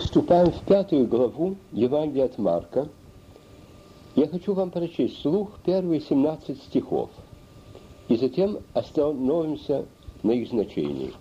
Вступаем 0.00 0.50
в 0.50 0.64
пятую 0.64 1.06
главу 1.06 1.56
Евангелия 1.72 2.24
от 2.24 2.38
Марка. 2.38 2.88
Я 4.16 4.26
хочу 4.28 4.54
вам 4.54 4.70
прочесть 4.70 5.18
вслух 5.18 5.50
первые 5.64 6.00
17 6.00 6.56
стихов, 6.62 7.10
и 8.08 8.16
затем 8.16 8.58
остановимся 8.72 9.84
на 10.22 10.32
их 10.32 10.48
значении. 10.48 11.12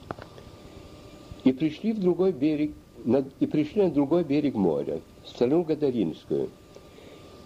«И 1.43 1.51
пришли 1.51 1.91
в 1.91 1.99
другой 1.99 2.31
берег, 2.31 2.71
на, 3.03 3.25
и 3.39 3.45
пришли 3.45 3.83
на 3.83 3.91
другой 3.91 4.23
берег 4.23 4.55
моря, 4.55 5.01
страну 5.25 5.63
Гадаринскую. 5.63 6.49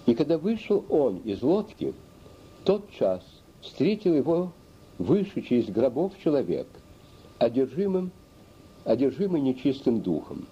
И 0.06 0.14
когда 0.14 0.38
вышел 0.38 0.86
он 0.88 1.18
из 1.26 1.42
лодки, 1.42 1.96
тот 2.64 2.90
час 2.92 3.22
встретил 3.62 4.14
его 4.14 4.52
вышедший 5.00 5.60
из 5.60 5.66
гробов 5.66 6.14
человек, 6.24 6.68
одержимым, 7.40 8.12
одержимый 8.86 9.42
нечистым 9.42 10.00
духом. 10.00 10.46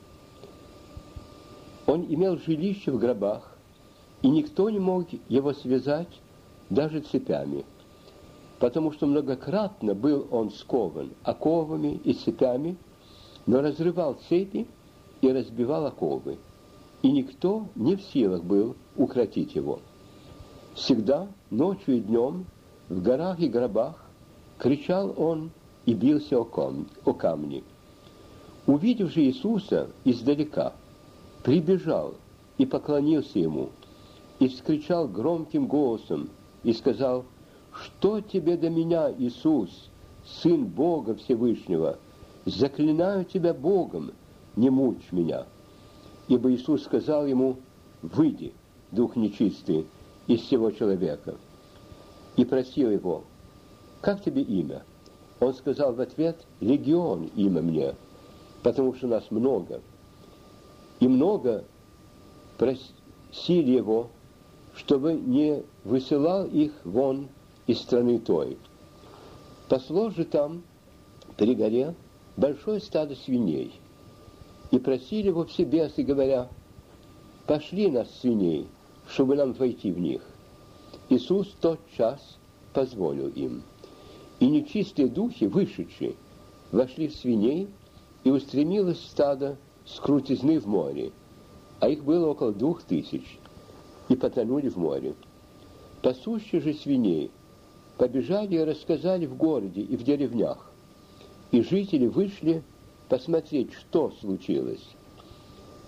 Он 1.87 2.05
имел 2.07 2.37
жилище 2.37 2.91
в 2.91 2.99
гробах, 2.99 3.57
и 4.21 4.29
никто 4.29 4.69
не 4.69 4.79
мог 4.79 5.07
его 5.29 5.53
связать 5.53 6.21
даже 6.69 7.01
цепями, 7.01 7.65
потому 8.59 8.91
что 8.91 9.07
многократно 9.07 9.93
был 9.95 10.27
он 10.31 10.51
скован 10.51 11.11
оковами 11.23 11.99
и 12.03 12.13
цепями, 12.13 12.77
но 13.45 13.61
разрывал 13.61 14.17
цепи 14.29 14.67
и 15.21 15.31
разбивал 15.31 15.87
оковы, 15.87 16.37
и 17.01 17.11
никто 17.11 17.67
не 17.75 17.95
в 17.95 18.01
силах 18.03 18.43
был 18.43 18.75
укротить 18.95 19.55
его. 19.55 19.79
Всегда, 20.75 21.27
ночью 21.49 21.97
и 21.97 21.99
днем, 21.99 22.45
в 22.87 23.01
горах 23.01 23.39
и 23.39 23.47
гробах, 23.47 23.95
кричал 24.57 25.13
он 25.17 25.51
и 25.85 25.93
бился 25.93 26.39
о, 26.39 26.45
ком, 26.45 26.87
о 27.03 27.13
камни. 27.13 27.63
Увидев 28.67 29.11
же 29.11 29.21
Иисуса 29.23 29.89
издалека, 30.05 30.73
прибежал 31.43 32.15
и 32.57 32.65
поклонился 32.65 33.39
ему, 33.39 33.69
и 34.39 34.47
вскричал 34.47 35.07
громким 35.07 35.67
голосом, 35.67 36.29
и 36.63 36.73
сказал, 36.73 37.25
«Что 37.73 38.21
тебе 38.21 38.57
до 38.57 38.69
меня, 38.69 39.11
Иисус, 39.11 39.89
Сын 40.25 40.65
Бога 40.65 41.15
Всевышнего? 41.15 41.97
Заклинаю 42.45 43.25
тебя 43.25 43.53
Богом, 43.53 44.11
не 44.55 44.69
мучь 44.69 45.11
меня». 45.11 45.45
Ибо 46.27 46.51
Иисус 46.51 46.83
сказал 46.83 47.25
ему, 47.25 47.57
«Выйди, 48.01 48.53
дух 48.91 49.15
нечистый, 49.15 49.87
из 50.27 50.41
всего 50.41 50.71
человека». 50.71 51.35
И 52.35 52.45
просил 52.45 52.91
его, 52.91 53.23
«Как 54.01 54.23
тебе 54.23 54.41
имя?» 54.41 54.83
Он 55.39 55.53
сказал 55.53 55.93
в 55.93 56.01
ответ, 56.01 56.37
«Легион 56.59 57.29
имя 57.35 57.61
мне, 57.61 57.95
потому 58.63 58.93
что 58.93 59.07
нас 59.07 59.29
много». 59.31 59.81
И 61.01 61.07
много 61.07 61.65
просили 62.57 63.71
его, 63.71 64.09
чтобы 64.75 65.13
не 65.13 65.63
высылал 65.83 66.45
их 66.45 66.71
вон 66.85 67.27
из 67.65 67.79
страны 67.79 68.19
той. 68.19 68.57
Посло 69.67 70.11
же 70.11 70.25
там, 70.25 70.61
при 71.37 71.55
горе, 71.55 71.95
большое 72.37 72.79
стадо 72.79 73.15
свиней. 73.15 73.73
И 74.69 74.77
просили 74.77 75.27
его 75.27 75.43
все 75.45 75.63
бесы, 75.63 76.03
говоря, 76.03 76.49
«Пошли 77.47 77.89
нас, 77.89 78.07
свиней, 78.19 78.67
чтобы 79.09 79.35
нам 79.35 79.53
войти 79.53 79.91
в 79.91 79.99
них». 79.99 80.21
Иисус 81.09 81.53
тот 81.59 81.79
час 81.97 82.37
позволил 82.73 83.29
им. 83.29 83.63
И 84.39 84.47
нечистые 84.47 85.07
духи, 85.07 85.45
вышедшие, 85.45 86.13
вошли 86.71 87.07
в 87.07 87.15
свиней, 87.15 87.69
и 88.23 88.29
устремилось 88.29 89.01
стадо 89.01 89.57
с 89.93 89.99
крутизны 89.99 90.59
в 90.59 90.67
море, 90.67 91.11
а 91.79 91.89
их 91.89 92.03
было 92.03 92.27
около 92.27 92.53
двух 92.53 92.83
тысяч, 92.83 93.39
и 94.07 94.15
потонули 94.15 94.69
в 94.69 94.77
море. 94.77 95.15
Пасущие 96.01 96.61
же 96.61 96.73
свиней 96.73 97.31
побежали 97.97 98.55
и 98.55 98.63
рассказали 98.63 99.25
в 99.25 99.35
городе 99.35 99.81
и 99.81 99.95
в 99.97 100.03
деревнях, 100.03 100.71
и 101.51 101.61
жители 101.61 102.07
вышли 102.07 102.63
посмотреть, 103.09 103.73
что 103.73 104.11
случилось. 104.21 104.87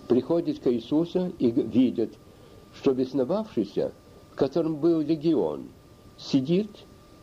Приходят 0.08 0.58
к 0.58 0.70
Иисусу 0.70 1.32
и 1.38 1.50
видят, 1.50 2.10
что 2.74 2.92
бесновавшийся, 2.92 3.92
в 4.32 4.36
котором 4.36 4.76
был 4.76 5.00
легион, 5.00 5.68
сидит 6.18 6.70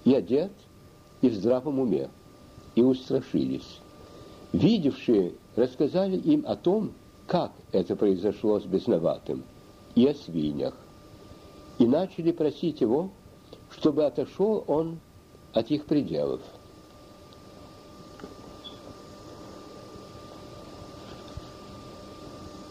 и 0.04 0.14
одет, 0.16 0.52
и 1.22 1.30
в 1.30 1.36
здравом 1.36 1.80
уме, 1.80 2.10
и 2.74 2.82
устрашились. 2.82 3.81
Видевшие 4.54 5.36
рассказали 5.56 6.18
им 6.18 6.46
о 6.46 6.56
том, 6.56 6.92
как 7.26 7.54
это 7.72 7.96
произошло 7.96 8.60
с 8.60 8.66
бесноватым, 8.66 9.44
и 9.96 10.06
о 10.08 10.14
свиньях, 10.14 10.76
и 11.80 11.86
начали 11.86 12.32
просить 12.32 12.82
его, 12.82 13.12
чтобы 13.70 14.06
отошел 14.06 14.64
он 14.68 15.00
от 15.54 15.72
их 15.72 15.86
пределов. 15.86 16.42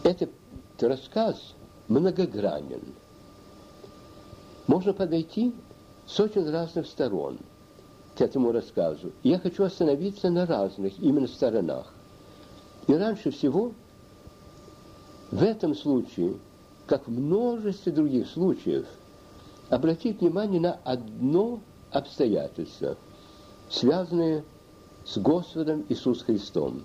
Этот 0.03 0.31
рассказ 0.79 1.53
многогранен. 1.87 2.81
Можно 4.67 4.93
подойти 4.93 5.53
с 6.05 6.19
очень 6.19 6.49
разных 6.49 6.85
сторон 6.87 7.37
к 8.15 8.21
этому 8.21 8.51
рассказу. 8.51 9.11
Я 9.23 9.39
хочу 9.39 9.63
остановиться 9.63 10.29
на 10.29 10.45
разных 10.45 10.99
именно 10.99 11.27
сторонах. 11.27 11.93
И 12.87 12.93
раньше 12.93 13.31
всего 13.31 13.73
в 15.31 15.41
этом 15.43 15.75
случае, 15.75 16.35
как 16.87 17.07
в 17.07 17.11
множестве 17.11 17.91
других 17.91 18.27
случаев, 18.27 18.85
обратить 19.69 20.19
внимание 20.19 20.59
на 20.59 20.73
одно 20.83 21.61
обстоятельство, 21.91 22.97
связанное 23.69 24.43
с 25.05 25.17
Господом 25.17 25.85
Иисусом 25.87 26.25
Христом. 26.25 26.83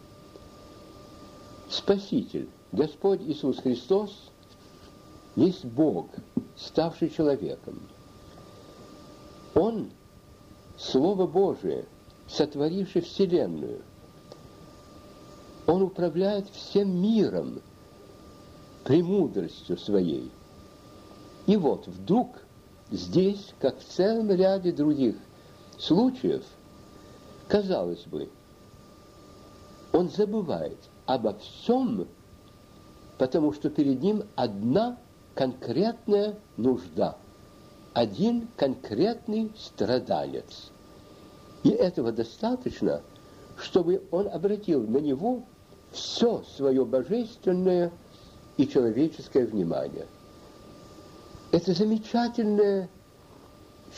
Спаситель, 1.69 2.49
Господь 2.71 3.21
Иисус 3.23 3.59
Христос, 3.59 4.31
есть 5.35 5.65
Бог, 5.65 6.09
ставший 6.57 7.11
человеком. 7.11 7.81
Он– 9.55 9.91
Слово 10.79 11.27
Божие, 11.27 11.87
сотворивший 12.29 13.03
Вселенную– 13.03 13.83
он 15.67 15.83
управляет 15.83 16.49
всем 16.51 17.01
миром 17.03 17.61
премудростью 18.85 19.77
своей. 19.77 20.31
И 21.47 21.57
вот 21.57 21.87
вдруг 21.87 22.41
здесь, 22.91 23.53
как 23.59 23.79
в 23.81 23.85
целом 23.85 24.31
ряде 24.31 24.73
других 24.73 25.17
случаев, 25.79 26.45
казалось 27.49 28.05
бы, 28.05 28.31
он 29.93 30.09
забывает 30.09 30.79
обо 31.05 31.35
всем, 31.35 32.07
потому 33.19 33.53
что 33.53 33.71
перед 33.71 34.01
ним 34.03 34.23
одна 34.37 34.99
конкретная 35.35 36.39
нужда, 36.57 37.17
один 37.97 38.49
конкретный 38.59 39.51
страдалец. 39.57 40.71
И 41.63 41.71
этого 41.71 42.13
достаточно, 42.13 43.01
чтобы 43.57 44.03
он 44.11 44.29
обратил 44.29 44.87
на 44.87 44.99
него 44.99 45.45
все 45.93 46.45
свое 46.59 46.85
божественное 46.85 47.91
и 48.59 48.69
человеческое 48.69 49.47
внимание. 49.47 50.07
Это 51.53 51.73
замечательная 51.73 52.91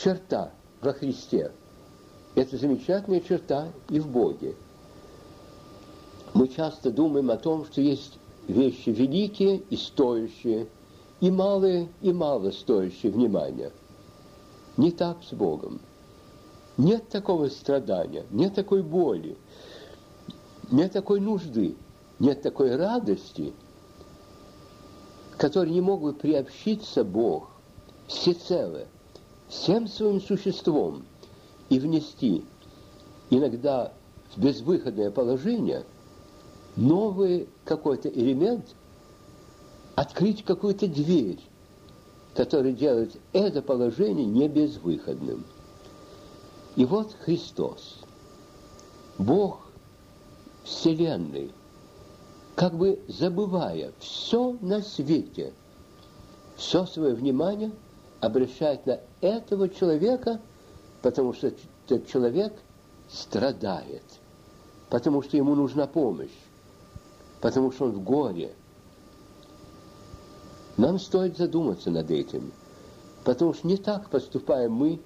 черта 0.00 0.52
во 0.80 0.92
Христе. 0.92 1.50
Это 2.36 2.56
замечательная 2.56 3.20
черта 3.20 3.66
и 3.88 3.98
в 3.98 4.06
Боге. 4.06 4.54
Мы 6.34 6.46
часто 6.46 6.92
думаем 6.92 7.32
о 7.32 7.36
том, 7.36 7.64
что 7.64 7.80
есть 7.80 8.16
вещи 8.46 8.90
великие 8.90 9.56
и 9.56 9.76
стоящие, 9.76 10.68
и 11.18 11.32
малые 11.32 11.88
и 12.00 12.12
мало 12.12 12.52
стоящие 12.52 13.10
внимания. 13.10 13.72
Не 14.78 14.92
так 14.92 15.24
с 15.24 15.34
Богом. 15.34 15.80
Нет 16.76 17.08
такого 17.08 17.48
страдания, 17.48 18.24
нет 18.30 18.54
такой 18.54 18.84
боли, 18.84 19.36
нет 20.70 20.92
такой 20.92 21.18
нужды, 21.18 21.74
нет 22.20 22.42
такой 22.42 22.76
радости, 22.76 23.52
которой 25.36 25.70
не 25.70 25.80
мог 25.80 26.02
бы 26.02 26.12
приобщиться 26.12 27.02
Бог 27.02 27.50
всецело, 28.06 28.86
всем 29.48 29.88
своим 29.88 30.20
существом 30.20 31.04
и 31.70 31.80
внести 31.80 32.44
иногда 33.30 33.92
в 34.36 34.40
безвыходное 34.40 35.10
положение 35.10 35.84
новый 36.76 37.48
какой-то 37.64 38.08
элемент, 38.08 38.64
открыть 39.96 40.44
какую-то 40.44 40.86
дверь, 40.86 41.40
которая 42.38 42.70
делает 42.70 43.16
это 43.32 43.62
положение 43.62 44.24
не 44.24 44.46
безвыходным. 44.46 45.44
И 46.76 46.84
вот 46.84 47.12
Христос, 47.24 47.96
Бог 49.18 49.66
Вселенной, 50.62 51.50
как 52.54 52.74
бы 52.74 53.00
забывая 53.08 53.90
все 53.98 54.56
на 54.60 54.82
свете, 54.82 55.52
все 56.54 56.86
свое 56.86 57.16
внимание 57.16 57.72
обращает 58.20 58.86
на 58.86 59.00
этого 59.20 59.68
человека, 59.68 60.40
потому 61.02 61.34
что 61.34 61.48
этот 61.88 62.06
человек 62.06 62.52
страдает, 63.10 64.04
потому 64.90 65.22
что 65.22 65.36
ему 65.36 65.56
нужна 65.56 65.88
помощь, 65.88 66.38
потому 67.40 67.72
что 67.72 67.86
он 67.86 67.90
в 67.90 68.04
горе. 68.04 68.54
Нам 70.78 71.00
стоит 71.00 71.36
задуматься 71.36 71.90
над 71.90 72.08
этим, 72.12 72.52
потому 73.24 73.52
что 73.52 73.66
не 73.66 73.76
так 73.76 74.08
поступаем 74.10 74.72
мы 74.72 75.00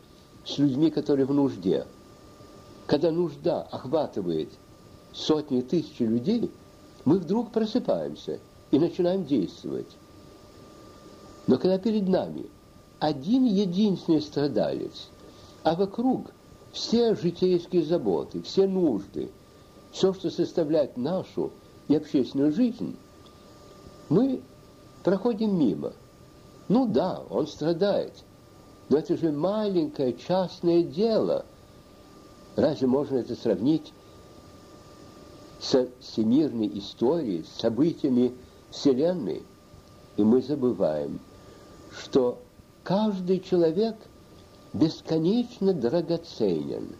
с 0.45 0.59
людьми, 0.59 0.91
которые 0.91 1.25
в 1.25 1.33
нужде. 1.33 1.87
Когда 2.87 3.11
нужда 3.11 3.63
охватывает 3.63 4.51
сотни 5.15 5.63
тысяч 5.63 5.99
людей, 6.01 6.51
мы 7.07 7.19
вдруг 7.19 7.53
просыпаемся 7.53 8.39
и 8.71 8.79
начинаем 8.79 9.25
действовать. 9.25 9.89
Но 11.47 11.57
когда 11.57 11.79
перед 11.79 12.07
нами 12.07 12.51
один 12.99 13.47
единственный 13.47 14.21
страдалец, 14.21 15.09
а 15.63 15.75
вокруг 15.75 16.33
все 16.73 17.15
житейские 17.15 17.83
заботы, 17.85 18.43
все 18.43 18.67
нужды, 18.67 19.31
все, 19.91 20.13
что 20.13 20.31
составляет 20.31 20.99
нашу 20.99 21.51
и 21.89 21.97
общественную 21.97 22.53
жизнь, 22.53 22.95
мы 24.11 24.43
проходим 25.03 25.59
мимо. 25.59 25.93
Ну 26.69 26.87
да, 26.87 27.23
он 27.29 27.47
страдает, 27.47 28.13
но 28.89 28.99
это 28.99 29.17
же 29.17 29.33
маленькое 29.33 30.15
частное 30.15 30.83
дело. 30.83 31.45
Разве 32.57 32.87
можно 32.87 33.17
это 33.17 33.35
сравнить 33.35 33.93
со 35.61 35.89
всемирной 36.01 36.79
историей, 36.79 37.45
с 37.45 37.61
событиями 37.61 38.35
Вселенной? 38.71 39.43
И 40.17 40.23
мы 40.23 40.43
забываем, 40.43 41.21
что 41.99 42.39
каждый 42.85 43.41
человек 43.41 43.97
бесконечно 44.73 45.73
драгоценен, 45.73 46.97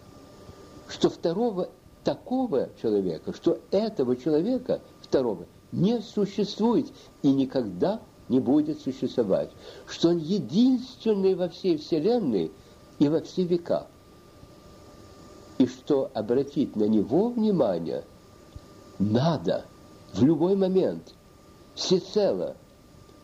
что 0.87 1.09
второго 1.09 1.69
такого 2.03 2.69
человека, 2.81 3.33
что 3.33 3.59
этого 3.71 4.15
человека 4.15 4.81
второго 5.01 5.45
не 5.73 5.99
существует 6.01 6.87
и 7.23 7.31
никогда 7.31 7.99
не 8.29 8.39
будет 8.39 8.79
существовать, 8.79 9.51
что 9.87 10.09
он 10.09 10.19
единственный 10.19 11.35
во 11.35 11.49
всей 11.49 11.77
Вселенной 11.77 12.51
и 12.99 13.07
во 13.09 13.19
все 13.21 13.43
века, 13.43 13.87
и 15.57 15.65
что 15.65 16.11
обратить 16.13 16.75
на 16.75 16.85
него 16.85 17.29
внимание 17.29 18.05
надо 18.99 19.65
в 20.13 20.23
любой 20.23 20.55
момент, 20.55 21.13
всецело, 21.73 22.55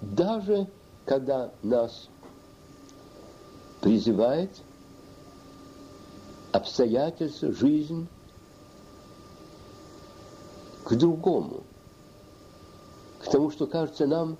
даже 0.02 0.68
когда 1.06 1.52
нас 1.62 2.10
призывает 3.80 4.50
обстоятельства, 6.52 7.54
жизнь 7.54 8.08
к 10.84 10.96
другому, 10.96 11.64
к 13.20 13.30
тому, 13.30 13.52
что 13.52 13.68
кажется 13.68 14.08
нам 14.08 14.38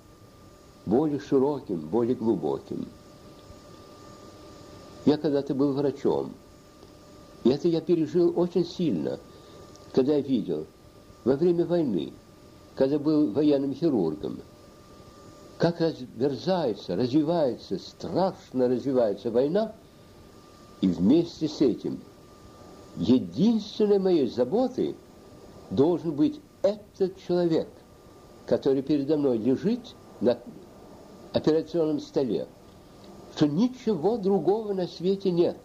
более 0.86 1.20
широким, 1.20 1.80
более 1.80 2.14
глубоким. 2.14 2.88
Я 5.06 5.16
когда-то 5.16 5.54
был 5.54 5.72
врачом, 5.72 6.32
и 7.44 7.50
это 7.50 7.68
я 7.68 7.80
пережил 7.80 8.38
очень 8.38 8.66
сильно, 8.66 9.18
когда 9.92 10.14
я 10.14 10.20
видел 10.20 10.66
во 11.24 11.36
время 11.36 11.64
войны, 11.64 12.12
когда 12.74 12.98
был 12.98 13.32
военным 13.32 13.74
хирургом– 13.74 14.40
как 15.60 15.78
разверзается, 15.78 16.96
развивается, 16.96 17.78
страшно 17.78 18.66
развивается 18.66 19.30
война, 19.30 19.74
и 20.80 20.88
вместе 20.88 21.48
с 21.48 21.60
этим 21.60 22.00
единственной 22.96 23.98
моей 23.98 24.30
заботой 24.30 24.96
должен 25.68 26.12
быть 26.12 26.40
этот 26.62 27.20
человек, 27.28 27.68
который 28.50 28.82
передо 28.82 29.16
мной 29.16 29.38
лежит 29.38 29.94
на 30.20 30.36
операционном 31.32 32.00
столе, 32.00 32.48
что 33.36 33.46
ничего 33.46 34.16
другого 34.16 34.74
на 34.74 34.88
свете 34.88 35.30
нет. 35.30 35.56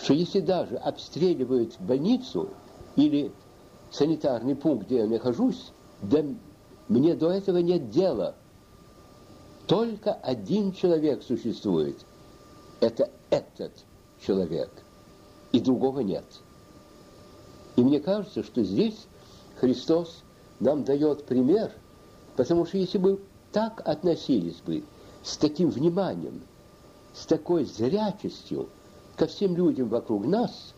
Что 0.00 0.14
если 0.14 0.38
даже 0.38 0.76
обстреливают 0.76 1.74
больницу 1.80 2.48
или 2.94 3.32
санитарный 3.90 4.54
пункт, 4.54 4.86
где 4.86 4.98
я 4.98 5.06
нахожусь, 5.06 5.72
да 6.00 6.24
мне 6.86 7.16
до 7.16 7.32
этого 7.32 7.58
нет 7.58 7.90
дела. 7.90 8.36
Только 9.66 10.12
один 10.12 10.70
человек 10.72 11.24
существует. 11.24 11.96
Это 12.78 13.10
этот 13.30 13.72
человек. 14.24 14.70
И 15.50 15.58
другого 15.58 16.00
нет. 16.00 16.24
И 17.74 17.82
мне 17.82 17.98
кажется, 17.98 18.44
что 18.44 18.62
здесь 18.62 19.08
Христос 19.56 20.22
нам 20.62 20.84
дает 20.84 21.24
пример, 21.24 21.70
потому 22.36 22.66
что 22.66 22.78
если 22.78 22.98
бы 22.98 23.20
так 23.52 23.82
относились 23.84 24.60
бы, 24.66 24.82
с 25.22 25.36
таким 25.36 25.70
вниманием, 25.70 26.40
с 27.14 27.26
такой 27.26 27.64
зрячестью 27.64 28.68
ко 29.16 29.26
всем 29.26 29.54
людям 29.54 29.88
вокруг 29.88 30.26
нас, 30.26 30.74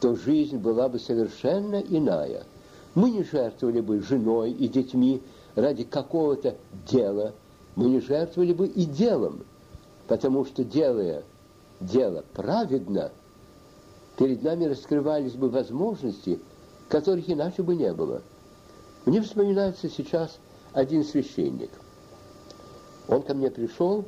то 0.00 0.16
жизнь 0.16 0.56
была 0.56 0.88
бы 0.88 0.98
совершенно 0.98 1.76
иная– 1.76 2.44
мы 2.94 3.10
не 3.10 3.24
жертвовали 3.24 3.80
бы 3.80 4.00
женой 4.00 4.52
и 4.52 4.68
детьми 4.68 5.22
ради 5.54 5.84
какого-то 5.84 6.56
дела. 6.90 7.32
Мы 7.74 7.88
не 7.88 8.00
жертвовали 8.00 8.52
бы 8.52 8.66
и 8.66 8.84
делом, 8.84 9.44
потому 10.08 10.44
что, 10.44 10.62
делая 10.62 11.24
дело 11.80 12.24
праведно, 12.34 13.10
перед 14.18 14.42
нами 14.42 14.66
раскрывались 14.66 15.32
бы 15.32 15.48
возможности, 15.48 16.38
которых 16.88 17.30
иначе 17.30 17.62
бы 17.62 17.74
не 17.74 17.92
было. 17.94 18.22
Мне 19.04 19.20
вспоминается 19.20 19.88
сейчас 19.88 20.38
один 20.72 21.04
священник. 21.04 21.70
Он 23.08 23.22
ко 23.22 23.34
мне 23.34 23.50
пришел 23.50 24.04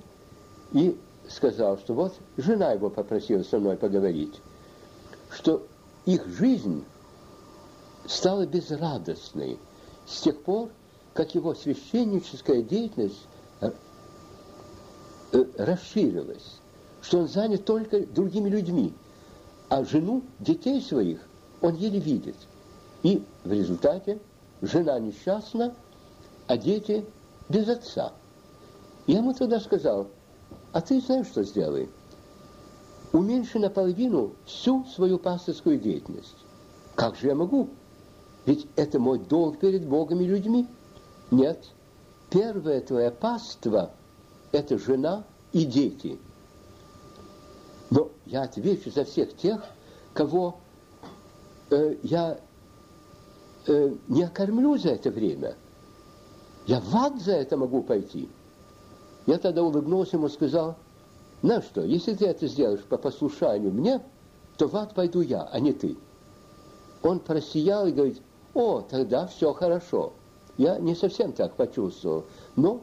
и 0.72 0.96
сказал, 1.28 1.78
что 1.78 1.94
вот 1.94 2.14
жена 2.36 2.72
его 2.72 2.90
попросила 2.90 3.42
со 3.42 3.58
мной 3.58 3.76
поговорить, 3.76 4.40
что 5.30 5.66
их 6.06 6.26
жизнь 6.28 6.84
стала 8.06 8.46
безрадостной 8.46 9.58
с 10.06 10.20
тех 10.20 10.40
пор, 10.42 10.70
как 11.12 11.34
его 11.34 11.54
священническая 11.54 12.62
деятельность 12.62 13.26
э, 13.60 13.70
э, 15.32 15.44
расширилась, 15.58 16.60
что 17.02 17.20
он 17.20 17.28
занят 17.28 17.64
только 17.64 18.00
другими 18.06 18.48
людьми, 18.48 18.92
а 19.68 19.84
жену, 19.84 20.22
детей 20.38 20.80
своих 20.82 21.20
он 21.60 21.74
еле 21.76 21.98
видит. 21.98 22.36
И 23.02 23.22
в 23.44 23.52
результате 23.52 24.18
жена 24.66 24.98
несчастна, 24.98 25.74
а 26.46 26.56
дети 26.56 27.04
без 27.48 27.68
отца. 27.68 28.12
Я 29.06 29.18
ему 29.18 29.34
тогда 29.34 29.60
сказал, 29.60 30.08
а 30.72 30.80
ты 30.80 31.00
знаешь, 31.00 31.26
что 31.26 31.44
сделай? 31.44 31.88
Уменьши 33.12 33.58
наполовину 33.58 34.32
всю 34.44 34.84
свою 34.86 35.18
пасторскую 35.18 35.78
деятельность. 35.78 36.36
Как 36.94 37.16
же 37.16 37.28
я 37.28 37.34
могу? 37.34 37.68
Ведь 38.46 38.66
это 38.76 38.98
мой 38.98 39.18
долг 39.18 39.58
перед 39.58 39.86
Богом 39.86 40.20
и 40.20 40.26
людьми. 40.26 40.66
Нет. 41.30 41.70
Первое 42.30 42.80
твое 42.80 43.10
паство– 43.10 43.92
это 44.52 44.78
жена 44.78 45.24
и 45.52 45.64
дети. 45.64 46.18
Но 47.90 48.10
я 48.26 48.42
отвечу 48.42 48.90
за 48.90 49.04
всех 49.04 49.36
тех, 49.36 49.62
кого 50.12 50.58
э, 51.70 51.96
я 52.02 52.40
э, 53.66 53.94
не 54.08 54.22
окормлю 54.22 54.76
за 54.78 54.90
это 54.90 55.10
время. 55.10 55.56
Я 56.66 56.80
в 56.80 56.94
ад 56.94 57.20
за 57.20 57.32
это 57.32 57.56
могу 57.56 57.82
пойти. 57.82 58.28
Я 59.26 59.38
тогда 59.38 59.62
улыбнулся 59.62 60.16
ему 60.16 60.26
и 60.26 60.30
сказал, 60.30 60.76
на 61.42 61.60
что, 61.60 61.82
если 61.82 62.14
ты 62.14 62.26
это 62.26 62.46
сделаешь 62.46 62.84
по 62.84 62.96
послушанию 62.96 63.72
мне, 63.72 64.02
то 64.56 64.66
в 64.66 64.76
ад 64.76 64.94
пойду 64.94 65.20
я, 65.20 65.42
а 65.42 65.60
не 65.60 65.72
ты. 65.72 65.96
Он 67.02 67.20
просиял 67.20 67.86
и 67.86 67.92
говорит, 67.92 68.22
о, 68.54 68.80
тогда 68.80 69.26
все 69.26 69.52
хорошо. 69.52 70.14
Я 70.56 70.78
не 70.78 70.94
совсем 70.94 71.32
так 71.32 71.54
почувствовал, 71.54 72.24
но 72.56 72.82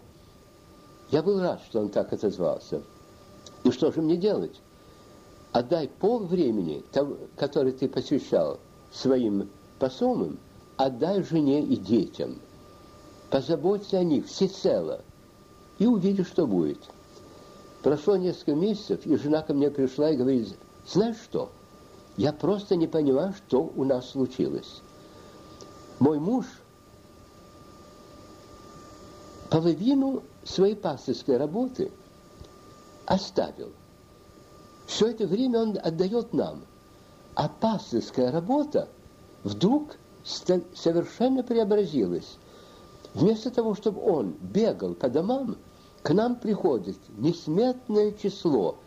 я 1.09 1.23
был 1.23 1.39
рад, 1.41 1.61
что 1.67 1.79
он 1.79 1.89
так 1.89 2.11
отозвался. 2.13 2.83
И 3.63 3.71
что 3.71 3.91
же 3.91 4.01
мне 4.01 4.17
делать? 4.17 4.61
Отдай 5.51 5.87
пол 5.87 6.25
времени, 6.25 6.83
который 7.35 7.71
ты 7.71 7.89
посвящал 7.89 8.59
своим 8.91 9.49
посомам, 9.79 10.37
отдай 10.83 11.23
жене 11.23 11.63
и 11.63 11.75
детям. 11.75 12.39
Позаботься 13.29 13.99
о 13.99 14.03
них 14.03 14.25
всецело 14.27 15.01
и 15.79 15.85
увидишь, 15.85 16.27
что 16.27 16.47
будет. 16.47 16.79
Прошло 17.81 18.15
несколько 18.15 18.53
месяцев, 18.53 19.05
и 19.05 19.15
жена 19.15 19.41
ко 19.41 19.53
мне 19.53 19.71
пришла 19.71 20.11
и 20.11 20.17
говорит, 20.17 20.55
знаешь 20.85 21.17
что, 21.23 21.51
я 22.17 22.33
просто 22.33 22.75
не 22.75 22.87
понимаю, 22.87 23.33
что 23.33 23.71
у 23.75 23.83
нас 23.83 24.09
случилось. 24.09 24.81
мой 25.99 26.19
муж 26.19 26.45
половину 29.49 30.23
своей 30.43 30.75
пасторской 30.75 31.37
работы 31.37 31.91
оставил. 33.05 33.71
Все 34.87 35.07
это 35.07 35.27
время 35.27 35.61
он 35.61 35.77
отдает 35.81 36.33
нам. 36.33 36.65
А 37.35 37.47
пасторская 37.47 38.31
работа 38.31 38.89
вдруг 39.43 39.95
совершенно 40.23 41.43
преобразилась. 41.43 42.37
Вместо 43.13 43.51
того, 43.51 43.75
чтобы 43.75 44.01
он 44.01 44.35
бегал 44.41 44.93
по 44.93 45.09
домам, 45.09 45.57
к 46.01 46.13
нам 46.13 46.35
приходит 46.35 46.97
несметное 47.17 48.11
число 48.11 48.77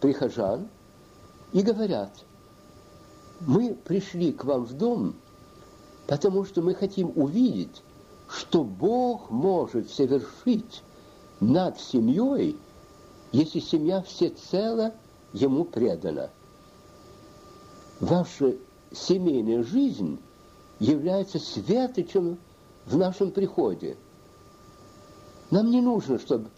прихожан 0.00 0.68
и 1.52 1.62
говорят, 1.62 2.12
мы 3.40 3.74
пришли 3.74 4.32
к 4.32 4.44
вам 4.44 4.64
в 4.64 4.74
дом, 4.74 5.14
потому 6.06 6.44
что 6.44 6.62
мы 6.62 6.74
хотим 6.74 7.12
увидеть, 7.16 7.82
что 8.28 8.64
Бог 8.64 9.30
может 9.30 9.90
совершить 9.90 10.82
над 11.40 11.80
семьей, 11.80 12.56
если 13.32 13.60
семья 13.60 14.02
всецело 14.02 14.92
Ему 15.32 15.64
предана. 15.64 16.30
Ваша 18.00 18.56
семейная 18.92 19.62
жизнь 19.62 20.20
является 20.82 21.38
светочем 21.38 22.38
в 22.86 22.96
нашем 22.96 23.30
приходе. 23.30 23.96
Нам 25.50 25.70
не 25.70 25.80
нужно, 25.80 26.18
чтобы 26.18 26.50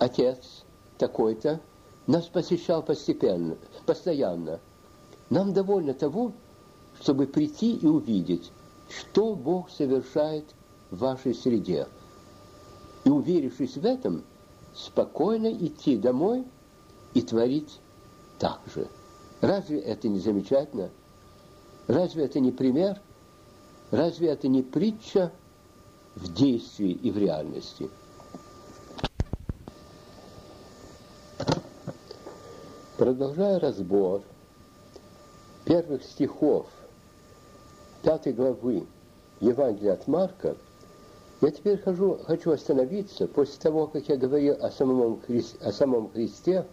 отец 0.00 0.64
такой-то 0.98 1.60
нас 2.08 2.26
посещал 2.26 2.82
постепенно, 2.82 3.56
постоянно. 3.86 4.58
Нам 5.30 5.52
довольно 5.52 5.94
того, 5.94 6.32
чтобы 7.00 7.28
прийти 7.28 7.76
и 7.76 7.86
увидеть, 7.86 8.50
что 8.88 9.36
Бог 9.36 9.70
совершает 9.70 10.44
в 10.90 10.98
вашей 10.98 11.34
среде. 11.34 11.86
И 13.04 13.10
уверившись 13.10 13.76
в 13.76 13.86
этом, 13.86 14.24
спокойно 14.74 15.52
идти 15.52 15.96
домой 15.96 16.44
и 17.14 17.22
творить 17.22 17.78
так 18.40 18.60
же. 18.74 18.88
Разве 19.40 19.78
это 19.78 20.08
не 20.08 20.18
замечательно? 20.18 20.90
Разве 21.86 22.24
это 22.24 22.40
не 22.40 22.52
пример? 22.52 23.00
Разве 23.90 24.28
это 24.28 24.48
не 24.48 24.62
притча 24.62 25.32
в 26.14 26.32
действии 26.32 26.92
и 26.92 27.10
в 27.10 27.18
реальности? 27.18 27.90
Продолжая 32.96 33.58
разбор 33.58 34.22
первых 35.64 36.04
стихов 36.04 36.66
пятой 38.02 38.32
главы 38.32 38.86
Евангелия 39.40 39.94
от 39.94 40.06
Марка, 40.06 40.56
я 41.40 41.50
теперь 41.50 41.80
хожу, 41.82 42.20
хочу 42.24 42.52
остановиться 42.52 43.26
после 43.26 43.60
того, 43.60 43.88
как 43.88 44.08
я 44.08 44.16
говорил 44.16 44.56
о 44.60 44.70
самом, 44.70 45.20
Хри... 45.22 45.44
о 45.60 45.72
самом 45.72 46.10
Христе, 46.12 46.64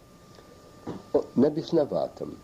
на 1.34 1.50
бесноватом. 1.50 2.38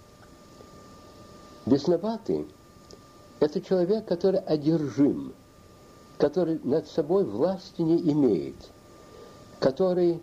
Бесноватый– 1.65 2.45
это 3.39 3.59
человек, 3.59 4.05
который 4.05 4.39
одержим, 4.39 5.33
который 6.17 6.59
над 6.63 6.87
собой 6.87 7.23
власти 7.23 7.81
не 7.81 7.97
имеет, 8.11 8.55
который 9.59 10.21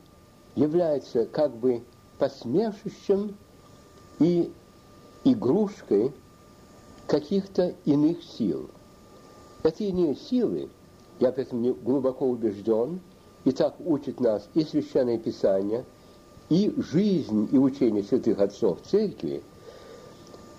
является 0.55 1.27
как 1.27 1.53
бы 1.57 1.83
посмешищем 2.19 3.37
и 4.21 4.53
игрушкой 5.25 6.13
каких-то 7.09 7.75
иных 7.85 8.23
сил. 8.23 8.71
Эти 9.65 9.85
иные 9.85 10.15
силы, 10.15 10.69
я 11.19 11.33
в 11.33 11.39
этом 11.39 11.73
глубоко 11.75 12.29
убежден, 12.29 13.01
и 13.45 13.51
так 13.51 13.75
учит 13.85 14.21
нас 14.21 14.49
и 14.55 14.63
Священное 14.63 15.19
Писание, 15.19 15.85
и 16.49 16.73
жизнь 16.77 17.49
и 17.51 17.59
учение 17.59 18.05
святых 18.05 18.39
отцов 18.39 18.79
церкви, 18.83 19.43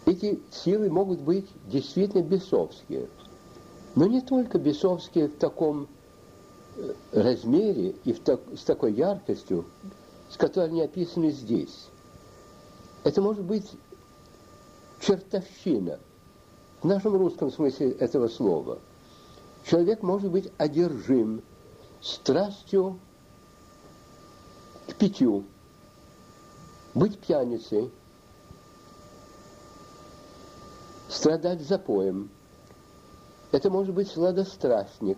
эти 0.06 0.40
силы 0.52 0.90
могут 0.90 1.20
быть 1.20 1.48
действительно 1.68 2.22
бесовские. 2.22 3.08
Но 3.96 4.08
не 4.08 4.22
только 4.22 4.58
бесовские 4.58 5.28
в 5.28 5.38
таком 5.38 5.88
э, 6.76 6.94
размере 7.12 7.96
и 8.04 8.14
в 8.14 8.20
так, 8.20 8.42
с 8.56 8.64
такой 8.64 8.94
яркостью, 8.94 9.66
с 10.30 10.38
которой 10.38 10.70
они 10.70 10.82
описаны 10.82 11.32
здесь. 11.32 11.88
Это 13.04 13.22
может 13.22 13.44
быть 13.44 13.70
чертовщина– 15.00 16.00
в 16.84 16.86
нашем 16.86 17.16
русском 17.16 17.50
смысле 17.50 17.92
этого 17.92 18.28
слова. 18.28 18.78
Человек 19.66 20.04
может 20.04 20.30
быть 20.30 20.52
одержим 20.58 21.42
страстью 22.02 23.00
к 24.90 24.96
питью, 24.96 25.46
быть 26.94 27.18
пьяницей, 27.18 27.90
страдать 31.24 31.62
запоем. 31.62 32.30
Это 33.54 33.70
может 33.70 33.96
быть 33.96 34.10
сладострастник. 34.10 35.18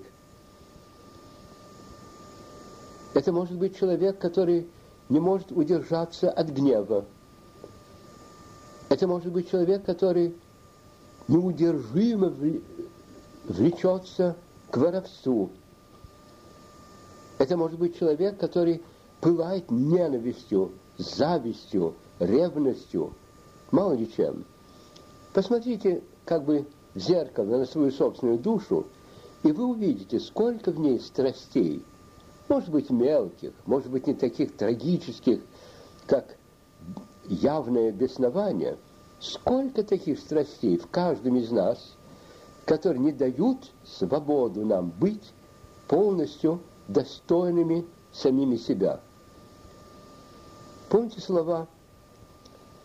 Это 3.16 3.32
может 3.32 3.58
быть 3.58 3.76
человек, 3.76 4.20
который 4.20 4.70
не 5.10 5.20
может 5.20 5.52
удержаться 5.52 6.30
от 6.30 6.50
гнева. 6.50 7.06
Это 8.90 9.08
может 9.08 9.32
быть 9.32 9.50
человек, 9.50 9.84
который 9.84 10.38
неудержимо 11.28 12.32
влечется 13.46 14.36
к 14.70 14.78
воровству. 14.78 15.50
Это 17.40 17.58
может 17.58 17.80
быть 17.80 17.98
человек, 17.98 18.38
который 18.38 18.84
пылает 19.22 19.72
ненавистью, 19.72 20.72
завистью, 21.00 21.96
ревностью, 22.20 23.16
мало 23.72 23.94
ли 23.94 24.08
чем. 24.16 24.46
Посмотрите 25.36 26.02
как 26.26 26.44
бы 26.46 26.66
в 26.96 27.00
зеркало 27.00 27.46
на 27.58 27.66
свою 27.66 27.92
собственную 27.92 28.40
душу, 28.40 28.88
и 29.44 29.52
вы 29.52 29.66
увидите, 29.66 30.20
сколько 30.20 30.72
в 30.72 30.80
ней 30.80 31.00
страстей. 31.00 31.86
Может 32.48 32.70
быть, 32.70 32.90
мелких, 32.90 33.54
может 33.68 33.92
быть, 33.92 34.08
не 34.08 34.16
таких 34.16 34.58
трагических, 34.58 35.42
как 36.08 36.38
явное 37.28 37.92
беснование– 37.92 38.78
Сколько 39.20 39.84
таких 39.84 40.20
страстей 40.20 40.78
в 40.78 40.88
каждом 40.88 41.38
из 41.38 41.50
нас, 41.50 41.96
которые 42.66 43.00
не 43.00 43.12
дают 43.12 43.72
свободу 43.84 44.66
нам 44.66 44.92
быть 44.92 45.34
полностью 45.88 46.62
достойными 46.88 47.86
самими 48.12 48.56
себя. 48.58 49.00
Помните 50.90 51.22
слова 51.22 51.68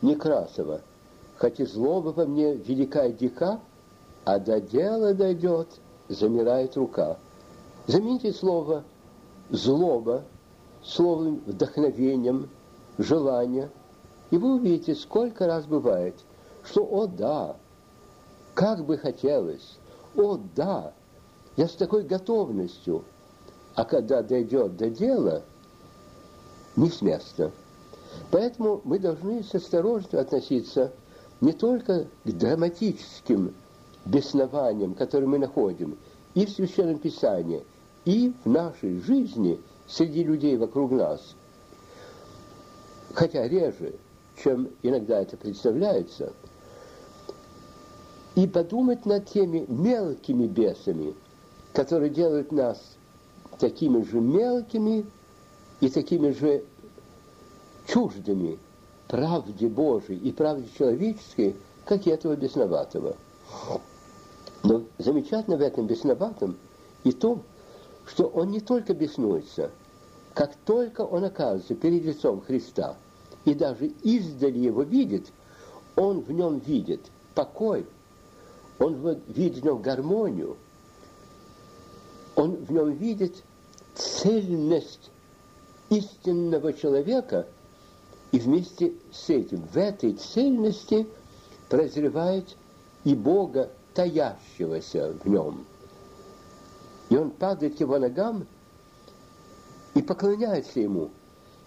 Некрасова? 0.03 0.81
Хоть 1.41 1.59
и 1.59 1.65
злоба 1.65 2.11
во 2.11 2.27
мне 2.27 2.55
велика 2.55 3.07
и 3.07 3.13
дика, 3.13 3.61
а 4.25 4.39
до 4.39 4.61
дела 4.61 5.15
дойдет, 5.15 5.69
замирает 6.09 6.77
рука. 6.77 7.17
Замените 7.87 8.33
слово 8.33 8.85
злоба 9.49 10.23
словом 10.85 11.43
вдохновением, 11.47 12.49
желание, 12.99 13.71
и 14.31 14.37
вы 14.37 14.55
увидите, 14.55 14.95
сколько 14.95 15.47
раз 15.47 15.65
бывает– 15.65 16.15
что 16.65 16.83
«О 16.85 17.07
да, 17.07 17.57
как 18.55 18.85
бы 18.85 18.99
хотелось, 18.99 19.79
о 20.17 20.39
да, 20.55 20.93
я 21.57 21.69
с 21.69 21.73
такой 21.73 22.03
готовностью». 22.03 23.05
А 23.75 23.85
когда 23.85 24.23
дойдет 24.23 24.77
до 24.77 24.91
дела, 24.91 25.43
не 26.77 26.91
с 26.91 27.01
места. 27.03 27.53
Поэтому 28.31 28.81
мы 28.85 28.99
должны 28.99 29.43
с 29.45 29.55
осторожностью 29.55 30.21
относиться 30.21 30.93
не 31.41 31.53
только 31.53 32.07
к 32.25 32.31
драматическим 32.31 33.55
беснованиям, 34.05 34.95
которые 34.95 35.29
мы 35.29 35.39
находим 35.39 35.97
и 36.35 36.47
в 36.47 36.51
Священном 36.51 36.99
Писании, 36.99 37.63
и 38.05 38.33
в 38.45 38.49
нашей 38.51 39.01
жизни 39.01 39.61
среди 39.87 40.25
людей 40.25 40.57
вокруг 40.57 40.93
нас. 40.93 41.35
Хотя 43.13 43.47
реже, 43.49 43.95
чем 44.43 44.71
иногда 44.83 45.21
это 45.21 45.37
представляется– 45.37 46.33
и 48.35 48.47
подумать 48.47 49.07
над 49.07 49.27
теми 49.27 49.65
мелкими 49.69 50.47
бесами, 50.47 51.15
которые 51.73 52.11
делают 52.11 52.53
нас 52.53 52.97
такими 53.59 54.03
же 54.03 54.21
мелкими 54.21 55.05
и 55.81 55.89
такими 55.89 56.31
же 56.31 56.65
чуждыми 57.87 58.59
правде 59.11 59.67
Божией 59.67 60.21
и 60.21 60.31
правде 60.31 60.69
человеческой, 60.79 61.57
как 61.85 62.07
и 62.07 62.11
этого 62.11 62.37
бесноватого. 62.37 63.17
Но 64.63 64.85
замечательно 64.99 65.57
в 65.57 65.63
этом 65.63 65.89
бесноватом 65.89 66.57
и 67.03 67.11
то, 67.11 67.41
что 68.07 68.27
он 68.27 68.51
не 68.51 68.61
только 68.61 68.95
беснуется, 68.95 69.71
как 70.35 70.55
только 70.65 71.01
он 71.01 71.25
оказывается 71.25 71.75
перед 71.75 72.05
лицом 72.05 72.41
Христа 72.41 72.97
и 73.45 73.55
даже 73.55 73.87
издали 74.05 74.59
его 74.59 74.83
видит, 74.83 75.33
он 75.97 76.21
в 76.21 76.31
нем 76.31 76.59
видит 76.59 77.01
покой, 77.35 77.87
Он 78.79 79.19
видит 79.27 79.59
в 79.59 79.65
нем 79.65 79.83
гармонию, 79.83 80.57
он 82.37 82.57
в 82.57 82.71
нем 82.71 82.93
видит 82.93 83.43
цельность 83.95 85.11
истинного 85.91 86.73
человека, 86.73 87.47
и 88.33 88.39
вместе 88.39 88.93
с 89.13 89.29
этим, 89.29 89.63
в 89.73 89.77
этой 89.77 90.13
цельности 90.13 91.07
прозревает 91.69 92.57
и 93.05 93.15
Бога, 93.15 93.71
таящегося 93.95 95.15
в 95.23 95.29
нем. 95.29 95.65
И 97.09 97.17
он 97.17 97.31
падает 97.31 97.77
к 97.77 97.81
его 97.81 97.99
ногам 97.99 98.47
и 99.95 100.03
поклоняется 100.03 100.81
ему, 100.81 101.11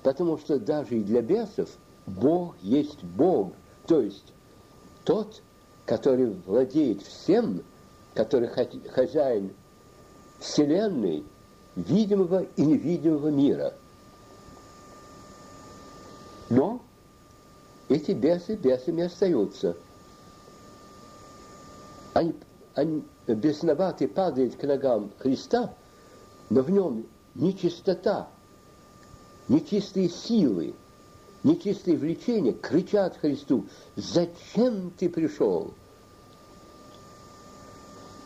потому 0.04 0.38
что 0.38 0.58
даже 0.58 0.98
и 0.98 1.04
для 1.04 1.22
бесов 1.22 1.70
Бог 2.06 2.56
есть 2.62 3.04
Бог, 3.04 3.54
то 3.88 4.02
есть 4.02 4.34
тот, 5.04 5.42
который 5.86 6.34
владеет 6.46 7.02
всем, 7.02 7.62
который 8.14 8.48
хозяин 8.48 9.52
Вселенной, 10.40 11.26
видимого 11.76 12.46
и 12.56 12.66
невидимого 12.66 13.30
мира. 13.30 13.74
Но 16.54 16.84
эти 17.90 18.12
бесы 18.12 18.56
бесами 18.56 19.06
остаются. 19.06 19.76
Они, 22.14 22.36
они 22.76 23.04
бесноватый 23.26 24.08
падает 24.08 24.56
к 24.56 24.64
ногам 24.64 25.12
Христа, 25.18 25.74
но 26.52 26.62
в 26.62 26.70
нем 26.70 27.08
нечистота, 27.34 28.28
нечистые 29.48 30.10
силы, 30.10 30.76
нечистые 31.42 31.98
влечения 31.98 32.54
кричат 32.54 33.18
Христу, 33.18 33.66
зачем 33.96 34.92
ты 34.92 35.10
пришел? 35.10 35.74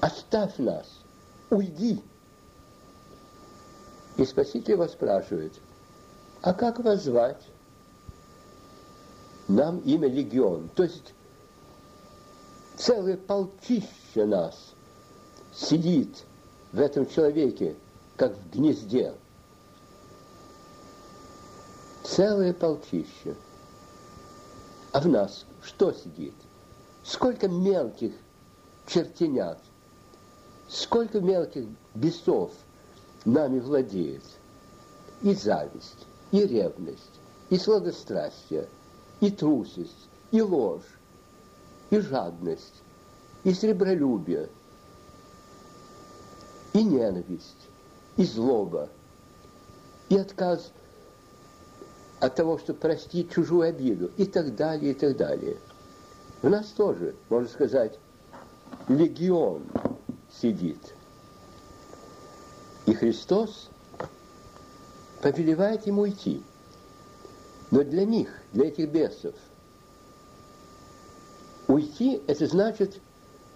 Оставь 0.02 0.58
нас, 0.58 1.00
уйди. 1.50 2.02
И 4.18 4.26
Спаситель 4.26 4.74
его 4.74 4.88
спрашивает, 4.90 5.54
а 6.42 6.54
как 6.54 6.80
вас 6.80 7.06
звать? 7.06 7.42
Нам 9.48 9.80
имя 9.80 10.10
Легион, 10.10 10.70
то 10.76 10.84
есть 10.84 11.14
целое 12.76 13.18
полчище 13.18 14.26
нас 14.26 14.74
сидит 15.54 16.26
в 16.72 16.80
этом 16.80 17.08
человеке, 17.08 17.76
как 18.18 18.36
в 18.36 18.52
гнезде. 18.52 19.14
Целое 22.04 22.54
полчище. 22.54 23.36
А 24.92 25.00
в 25.00 25.08
нас 25.08 25.46
что 25.64 25.92
сидит? 25.92 26.34
Сколько 27.04 27.48
мелких 27.48 28.14
чертенят, 28.86 29.60
сколько 30.68 31.22
мелких 31.22 31.66
бесов 31.96 32.52
нами 33.26 33.60
владеет. 33.60 34.24
И 35.22 35.34
зависть, 35.34 36.06
и 36.32 36.46
ревность, 36.46 37.20
и 37.50 37.58
сладострастие, 37.58 38.68
и 39.20 39.32
трусость, 39.32 40.10
и 40.32 40.42
ложь, 40.42 40.98
и 41.90 42.00
жадность, 42.00 42.84
и 43.44 43.54
сребролюбие, 43.54 44.50
и 46.74 46.84
ненависть, 46.84 47.68
и 48.18 48.24
злоба, 48.24 48.90
и 50.10 50.18
отказ 50.18 50.72
от 52.20 52.36
того, 52.36 52.58
чтобы 52.58 52.80
простить 52.80 53.32
чужую 53.32 53.70
обиду, 53.70 54.12
и 54.18 54.26
так 54.26 54.56
далее, 54.56 54.92
и 54.92 54.96
так 54.96 55.18
далее. 55.18 55.58
У 56.44 56.50
нас 56.50 56.68
тоже, 56.68 57.16
можно 57.30 57.50
сказать, 57.50 57.98
легион 58.88 59.64
сидит. 60.32 60.94
И 62.86 62.94
Христос 62.94 63.70
повелевает 65.22 65.88
ему 65.88 66.08
идти. 66.08 66.44
Но 67.72 67.84
для 67.84 68.06
них, 68.06 68.30
для 68.54 68.68
этих 68.68 68.90
бесов, 68.90 69.36
уйти– 71.68 72.22
это 72.28 72.48
значит 72.48 73.00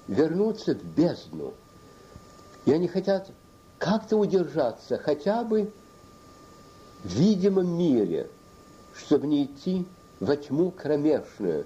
вернуться 0.08 0.76
в 0.76 0.84
бездну. 0.84 1.54
И 2.65 2.71
они 2.71 2.88
хотят 2.88 3.32
как-то 3.78 4.17
удержаться 4.17 4.97
хотя 4.97 5.43
бы 5.43 5.71
в 7.04 7.10
видимом 7.10 7.78
мире, 7.78 8.30
чтобы 8.93 9.28
не 9.28 9.45
идти 9.45 9.86
во 10.19 10.36
тьму 10.36 10.71
кромешную, 10.71 11.65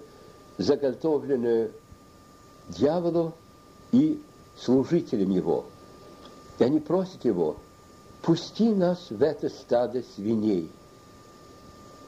заготовленную 0.58 1.72
дьяволу 2.70 3.34
и 3.92 4.22
служителям 4.58 5.32
его. 5.32 5.66
И 6.60 6.64
они 6.64 6.80
просят 6.80 7.26
его, 7.26 7.58
пусти 8.22 8.70
нас 8.70 9.10
в 9.10 9.22
это 9.22 9.50
стадо 9.50 10.04
свиней. 10.16 10.72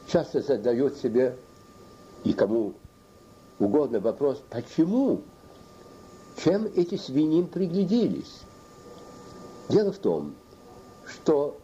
Часто 0.08 0.40
задает 0.40 0.96
себе 0.96 1.36
и 2.24 2.32
кому 2.32 2.74
угодно 3.58 4.00
вопрос, 4.00 4.42
почему? 4.48 5.20
Чем 6.42 6.64
эти 6.64 6.96
свиньи 6.96 7.42
пригляделись? 7.42 8.40
Дело 9.68 9.92
в 9.92 9.98
том, 9.98 10.34
что 11.06 11.58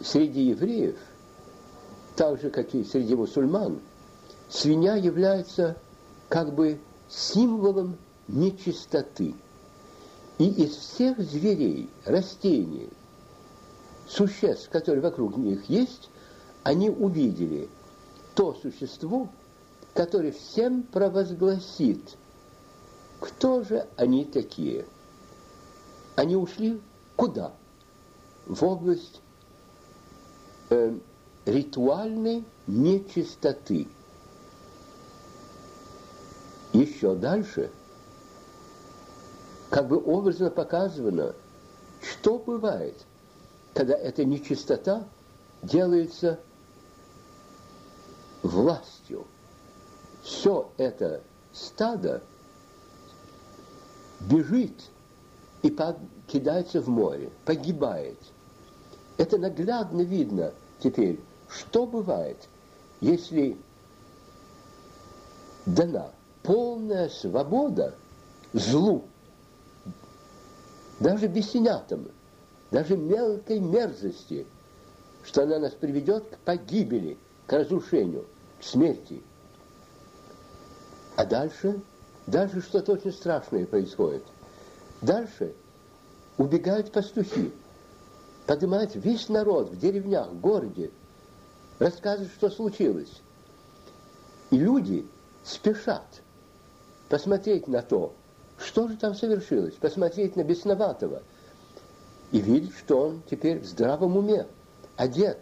среди 0.00 0.42
евреев, 0.42 0.96
так 2.16 2.40
же, 2.40 2.48
как 2.48 2.74
и 2.74 2.84
среди 2.84 3.14
мусульман, 3.14 3.80
свинья 4.48 4.94
является 4.94 5.76
как 6.30 6.54
бы 6.54 6.78
символом 7.10 7.98
нечистоты. 8.26 9.34
И 10.38 10.48
из 10.48 10.76
всех 10.76 11.18
зверей, 11.20 11.90
растений, 12.06 12.88
существ, 14.08 14.70
которые 14.70 15.02
вокруг 15.02 15.36
них 15.36 15.68
есть, 15.68 16.08
они 16.64 16.90
увидели 16.90 17.68
то 18.34 18.54
существо, 18.54 19.28
которое 19.94 20.32
всем 20.32 20.82
провозгласит, 20.82 22.16
кто 23.20 23.62
же 23.62 23.86
они 23.96 24.24
такие. 24.24 24.84
Они 26.16 26.34
ушли 26.34 26.80
куда? 27.16 27.52
В 28.46 28.64
область 28.64 29.20
э, 30.70 30.98
ритуальной 31.46 32.44
нечистоты. 32.66 33.86
Еще 36.72 37.14
дальше– 37.14 37.70
как 39.74 39.88
бы 39.88 39.96
образно 39.96 40.50
показано, 40.50 41.34
что 42.00 42.38
бывает, 42.38 42.94
когда 43.72 43.96
эта 43.96 44.24
нечистота 44.24 45.02
делается 45.62 46.38
властью. 48.44 49.26
Все 50.22 50.70
это 50.76 51.22
стадо 51.52 52.22
бежит 54.20 54.90
и 55.62 55.76
кидается 56.28 56.80
в 56.80 56.88
море, 56.88 57.30
погибает. 57.44 58.18
Это 59.16 59.38
наглядно 59.38 60.02
видно 60.02 60.52
теперь, 60.78 61.18
что 61.48 61.86
бывает, 61.86 62.36
если 63.00 63.56
дана 65.66 66.10
полная 66.42 67.08
свобода 67.08 67.94
злу, 68.52 69.04
даже 71.00 71.26
бесенятам, 71.28 72.08
даже 72.70 72.96
мелкой 72.96 73.60
мерзости, 73.60 74.46
что 75.22 75.42
она 75.44 75.58
нас 75.58 75.72
приведет 75.72 76.24
к 76.28 76.38
погибели, 76.38 77.16
к 77.46 77.52
разрушению, 77.52 78.26
смерти. 78.64 79.22
А 81.16 81.24
дальше, 81.24 81.80
дальше 82.26 82.62
что-то 82.62 82.92
очень 82.92 83.12
страшное 83.12 83.66
происходит. 83.66 84.24
Дальше 85.00 85.54
убегают 86.38 86.90
пастухи, 86.90 87.52
поднимают 88.46 88.94
весь 88.94 89.28
народ 89.28 89.70
в 89.70 89.78
деревнях, 89.78 90.28
в 90.28 90.40
городе, 90.40 90.90
рассказывают, 91.78 92.32
что 92.32 92.50
случилось. 92.50 93.20
И 94.50 94.56
люди 94.56 95.06
спешат 95.44 96.22
посмотреть 97.08 97.68
на 97.68 97.82
то, 97.82 98.14
что 98.58 98.88
же 98.88 98.96
там 98.96 99.14
совершилось? 99.14 99.74
Посмотреть 99.74 100.36
на 100.36 100.44
бесноватого 100.44 101.22
и 102.30 102.40
видеть, 102.40 102.76
что 102.76 103.08
он 103.08 103.22
теперь 103.30 103.60
в 103.60 103.66
здравом 103.66 104.16
уме, 104.16 104.46
одет. 104.96 105.38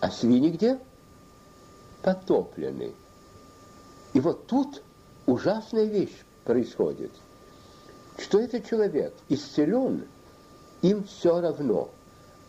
А 0.00 0.10
свиньи 0.10 0.50
где? 0.50 0.78
Потоплены. 2.02 2.94
И 4.12 4.20
вот 4.20 4.46
тут 4.46 4.82
ужасная 5.26 5.84
вещь 5.84 6.16
происходит, 6.44 7.12
что 8.18 8.40
этот 8.40 8.66
человек 8.68 9.14
исцелен, 9.28 10.06
им 10.82 11.04
все 11.04 11.40
равно. 11.40 11.90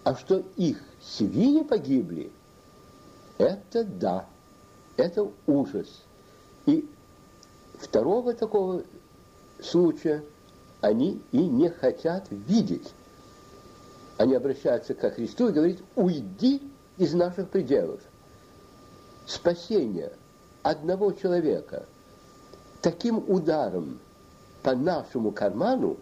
А 0.04 0.16
что 0.16 0.44
их 0.58 0.82
свиньи 1.02 1.64
погибли, 1.64 2.32
это 3.38 3.86
да, 3.86 4.28
это 4.98 5.32
ужас. 5.48 6.04
И 6.66 6.90
второго 7.80 8.34
такого 8.34 8.84
случая 9.62 10.24
они 10.82 11.22
и 11.32 11.38
не 11.38 11.70
хотят 11.70 12.28
видеть. 12.30 12.92
Они 14.18 14.36
обращаются 14.36 14.94
ко 14.94 15.10
Христу 15.10 15.48
и 15.48 15.54
говорят, 15.54 15.78
уйди 15.96 16.62
из 16.98 17.14
наших 17.14 17.50
пределов. 17.50 18.02
Спасение 19.26 20.12
одного 20.64 21.12
человека 21.14 21.86
таким 22.82 23.24
ударом 23.28 24.00
по 24.62 24.76
нашему 24.76 25.32
карману 25.32 25.98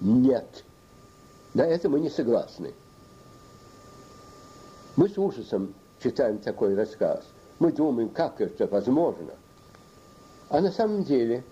нет. 0.00 0.64
На 1.54 1.62
это 1.62 1.88
мы 1.88 2.00
не 2.00 2.10
согласны. 2.10 2.74
Мы 4.96 5.08
с 5.08 5.16
ужасом 5.16 5.74
читаем 6.02 6.38
такой 6.38 6.74
рассказ. 6.74 7.24
Мы 7.58 7.72
думаем, 7.72 8.10
как 8.10 8.40
это 8.40 8.66
возможно. 8.66 9.32
А 10.48 10.60
на 10.60 10.70
самом 10.70 11.04
деле, 11.04 11.44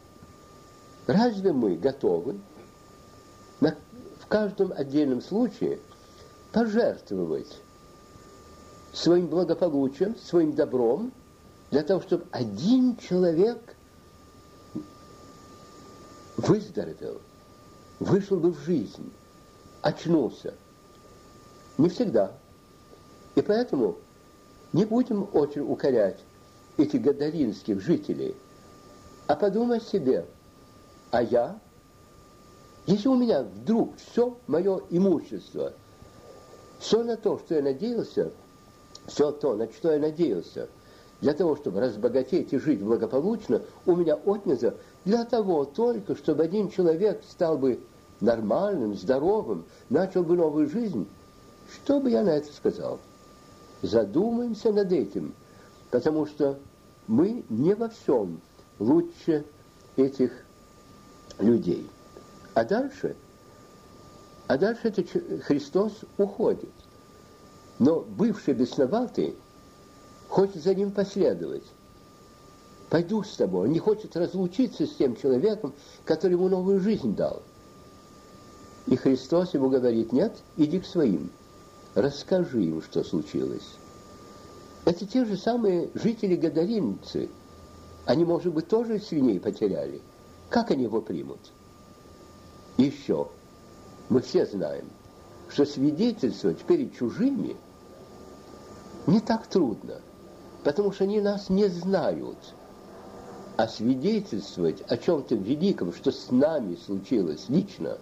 разве 1.06 1.52
мы 1.52 1.76
готовы 1.76 2.38
на, 3.60 3.74
в 4.18 4.26
каждом 4.26 4.72
отдельном 4.76 5.22
случае 5.22 5.78
пожертвовать 6.52 7.60
своим 8.92 9.26
благополучием, 9.26 10.16
своим 10.16 10.52
добром, 10.52 11.12
для 11.70 11.82
того, 11.82 12.00
чтобы 12.00 12.24
один 12.32 12.96
человек 12.96 13.76
выздоровел, 16.36 17.20
вышел 18.00 18.38
бы 18.38 18.52
в 18.52 18.58
жизнь, 18.60 19.12
очнулся. 19.82 20.54
Не 21.78 21.88
всегда. 21.88 22.32
И 23.36 23.42
поэтому 23.42 23.96
не 24.72 24.84
будем 24.84 25.28
очень 25.32 25.62
укорять 25.62 26.18
этих 26.76 27.02
гадаринских 27.02 27.80
жителей, 27.80 28.34
а 29.26 29.36
подумай 29.36 29.80
себе, 29.80 30.26
а 31.10 31.22
я, 31.22 31.58
если 32.86 33.08
у 33.08 33.14
меня 33.14 33.42
вдруг 33.42 33.96
все 33.96 34.36
мое 34.46 34.80
имущество, 34.90 35.72
все 36.80 37.04
на 37.04 37.16
то, 37.16 37.38
что 37.38 37.54
я 37.54 37.62
надеялся, 37.62 38.32
все 39.06 39.32
то, 39.32 39.54
на 39.54 39.66
что 39.72 39.92
я 39.92 39.98
надеялся, 39.98 40.68
для 41.20 41.34
того, 41.34 41.56
чтобы 41.56 41.80
разбогатеть 41.80 42.52
и 42.52 42.58
жить 42.58 42.80
благополучно, 42.80 43.62
у 43.86 43.94
меня 43.94 44.14
отнято 44.14 44.74
для 45.04 45.24
того 45.24 45.64
только, 45.64 46.16
чтобы 46.16 46.44
один 46.44 46.70
человек 46.70 47.22
стал 47.28 47.58
бы 47.58 47.80
нормальным, 48.20 48.94
здоровым, 48.94 49.64
начал 49.88 50.22
бы 50.22 50.36
новую 50.36 50.68
жизнь. 50.68 51.06
Что 51.72 52.00
бы 52.00 52.10
я 52.10 52.22
на 52.22 52.30
это 52.30 52.52
сказал? 52.52 52.98
Задумаемся 53.82 54.72
над 54.72 54.92
этим, 54.92 55.34
потому 55.90 56.26
что 56.26 56.58
мы 57.06 57.44
не 57.48 57.74
во 57.74 57.88
всем 57.88 58.40
лучше 58.78 59.44
этих 59.96 60.32
людей. 61.38 61.88
А 62.54 62.64
дальше, 62.64 63.16
а 64.48 64.58
дальше 64.58 64.88
это 64.88 65.04
Христос 65.42 65.92
уходит. 66.18 66.68
Но 67.80 68.00
бывший 68.00 68.52
бесноватый 68.52 69.34
хочет 70.28 70.62
за 70.62 70.74
ним 70.74 70.90
последовать. 70.90 71.64
Пойду 72.90 73.22
с 73.22 73.36
тобой. 73.36 73.66
Он 73.66 73.72
не 73.72 73.78
хочет 73.78 74.14
разлучиться 74.16 74.86
с 74.86 74.94
тем 74.96 75.16
человеком, 75.16 75.72
который 76.04 76.32
ему 76.32 76.50
новую 76.50 76.80
жизнь 76.80 77.16
дал. 77.16 77.42
И 78.86 78.96
Христос 78.96 79.54
ему 79.54 79.70
говорит, 79.70 80.12
нет, 80.12 80.36
иди 80.58 80.78
к 80.78 80.84
своим 80.84 81.30
расскажи 81.94 82.64
им, 82.64 82.82
что 82.82 83.02
случилось. 83.02 83.76
Это 84.84 85.06
те 85.06 85.24
же 85.24 85.38
самые 85.38 85.88
жители 85.94 86.36
Гадаринцы. 86.36 87.30
Они, 88.04 88.26
может 88.26 88.52
быть, 88.52 88.68
тоже 88.68 89.00
свиней 89.00 89.40
потеряли. 89.40 90.02
Как 90.50 90.70
они 90.70 90.84
его 90.84 91.00
примут? 91.00 91.40
Еще, 92.76 93.26
мы 94.10 94.20
все 94.20 94.44
знаем, 94.44 94.84
что 95.48 95.64
свидетельствовать 95.64 96.58
перед 96.64 96.94
чужими 96.94 97.56
не 99.06 99.20
так 99.20 99.46
трудно, 99.46 100.00
потому 100.64 100.92
что 100.92 101.04
они 101.04 101.20
нас 101.20 101.48
не 101.48 101.68
знают. 101.68 102.38
А 103.56 103.68
свидетельствовать 103.68 104.82
о 104.88 104.96
чем-то 104.96 105.34
великом, 105.34 105.92
что 105.92 106.12
с 106.12 106.30
нами 106.30 106.76
случилось 106.76 107.46
лично, 107.48 107.98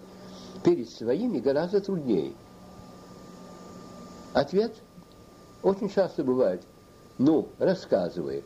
перед 0.63 0.89
своими 0.89 1.39
гораздо 1.39 1.81
труднее– 1.81 2.33
Ответ 4.33 4.75
очень 5.63 5.89
часто 5.89 6.23
бывает, 6.23 6.63
ну, 7.17 7.49
рассказывай, 7.57 8.43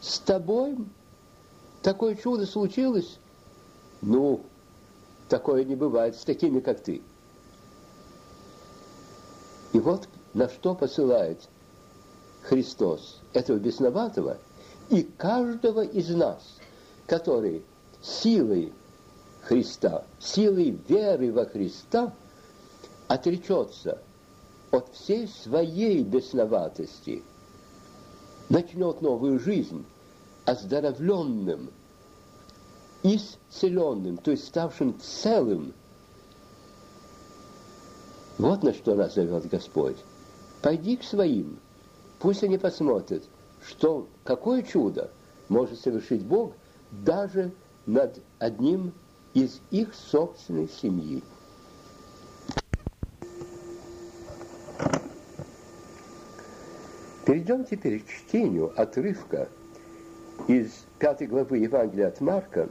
с 0.00 0.18
тобой 0.18 0.76
такое 1.82 2.14
чудо 2.16 2.46
случилось? 2.46 3.18
Ну, 4.02 4.44
такое 5.28 5.64
не 5.64 5.74
бывает 5.74 6.16
с 6.16 6.24
такими, 6.24 6.60
как 6.60 6.80
ты. 6.80 7.02
И 9.72 9.80
вот 9.80 10.06
на 10.34 10.48
что 10.48 10.74
посылает 10.74 11.40
Христос 12.42 13.20
этого 13.32 13.58
бесноватого 13.58 14.36
и 14.90 15.02
каждого 15.02 15.82
из 15.82 16.10
нас, 16.10 16.58
который 17.06 17.64
силой 18.02 18.72
Христа, 19.42 20.04
силой 20.18 20.78
веры 20.88 21.32
во 21.32 21.46
Христа 21.46 22.12
отречется– 23.08 23.98
от 24.74 24.92
всей 24.92 25.28
своей 25.28 26.02
бесноватости 26.02 27.22
начнет 28.48 29.00
новую 29.00 29.38
жизнь 29.38 29.84
оздоровленным, 30.44 31.70
исцеленным, 33.02 34.18
то 34.18 34.32
есть 34.32 34.46
ставшим 34.46 34.98
целым. 35.00 35.72
Вот 38.36 38.62
на 38.62 38.74
что 38.74 38.94
нас 38.94 39.14
зовет 39.14 39.46
Господь. 39.48 39.96
Пойди 40.64 40.96
к 40.96 41.02
своим, 41.02 41.58
пусть 42.20 42.42
они 42.42 42.56
посмотрят, 42.56 43.22
что 43.62 44.08
какое 44.24 44.62
чудо 44.62 45.10
может 45.50 45.78
совершить 45.78 46.24
Бог 46.24 46.54
даже 46.90 47.52
над 47.84 48.18
одним 48.38 48.94
из 49.34 49.60
их 49.70 49.94
собственной 49.94 50.70
семьи. 50.70 51.22
Перейдем 57.26 57.66
теперь 57.66 58.00
к 58.00 58.08
чтению 58.08 58.72
отрывка 58.80 59.50
из 60.48 60.70
пятой 60.98 61.26
главы 61.26 61.58
Евангелия 61.58 62.08
от 62.08 62.22
Марка, 62.22 62.70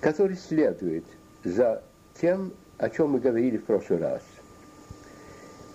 который 0.00 0.36
следует 0.36 1.04
за 1.42 1.82
тем, 2.20 2.52
о 2.76 2.88
чем 2.88 3.10
мы 3.10 3.18
говорили 3.18 3.56
в 3.56 3.64
прошлый 3.64 3.98
раз. 3.98 4.22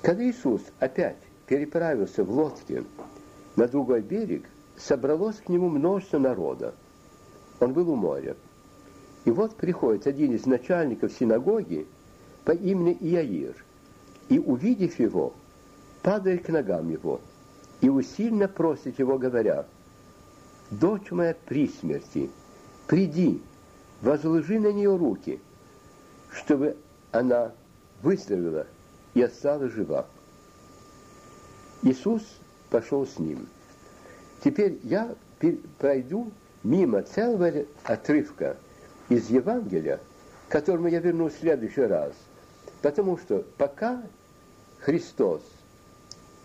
Когда 0.01 0.23
Иисус 0.23 0.61
опять 0.79 1.17
переправился 1.53 2.23
в 2.23 2.31
лодке 2.31 2.83
на 3.55 3.67
другой 3.67 4.01
берег, 4.01 4.43
собралось 4.75 5.35
к 5.35 5.49
нему 5.49 5.69
множество 5.69 6.17
народа. 6.17 6.73
Он 7.59 7.73
был 7.73 7.91
у 7.91 7.95
моря. 7.95 8.35
И 9.25 9.29
вот 9.29 9.55
приходит 9.55 10.07
один 10.07 10.33
из 10.33 10.47
начальников 10.47 11.13
синагоги 11.13 11.85
по 12.43 12.53
имени 12.53 12.97
Иаир, 12.99 13.53
и, 14.29 14.39
увидев 14.39 14.97
его, 14.99 15.35
падает 16.01 16.43
к 16.43 16.49
ногам 16.49 16.89
его– 16.89 17.21
и 17.81 17.89
усильно 17.89 18.47
просит 18.47 18.97
его, 18.97 19.19
говоря, 19.19 19.67
«Дочь 20.71 21.11
моя 21.11 21.35
при 21.45 21.67
смерти, 21.67 22.31
приди, 22.87 23.41
возложи 24.01 24.57
на 24.57 24.71
нее 24.71 24.95
руки, 24.95 25.39
чтобы 26.31 26.77
она 27.11 27.51
выздоровела 28.01 28.65
и 29.13 29.21
осталась 29.21 29.73
жива». 29.73 30.07
Иисус 31.83 32.23
пошел 32.69 33.05
с 33.05 33.19
ним. 33.19 33.47
Теперь 34.43 34.79
я 34.83 35.15
пройду 35.77 36.31
мимо 36.63 37.01
целого 37.01 37.65
отрывка 37.83 38.55
из 39.09 39.29
Евангелия, 39.29 39.99
к 40.47 40.51
которому 40.51 40.87
я 40.87 40.99
вернусь 40.99 41.33
в 41.33 41.39
следующий 41.39 41.81
раз. 41.81 42.13
Потому 42.81 43.17
что 43.17 43.45
пока 43.57 44.01
Христос 44.79 45.41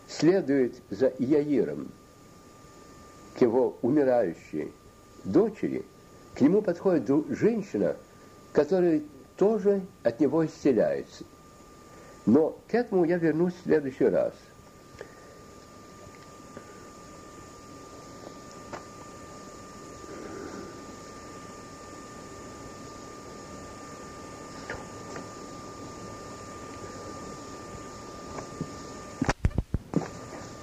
следует 0.09 0.75
за 0.91 1.13
Яиром 1.19 1.89
к 3.37 3.41
его 3.41 3.79
умирающей 3.83 4.73
дочери, 5.25 5.85
к 6.35 6.41
нему 6.41 6.63
подходит 6.63 7.09
женщина, 7.31 7.97
которая 8.53 9.03
тоже 9.37 9.83
от 10.03 10.19
него 10.19 10.45
исцеляется. 10.45 11.25
Но 12.27 12.59
к 12.69 12.75
этому 12.75 13.05
я 13.05 13.19
вернусь 13.19 13.55
в 13.55 13.63
следующий 13.63 14.07
раз– 14.07 14.35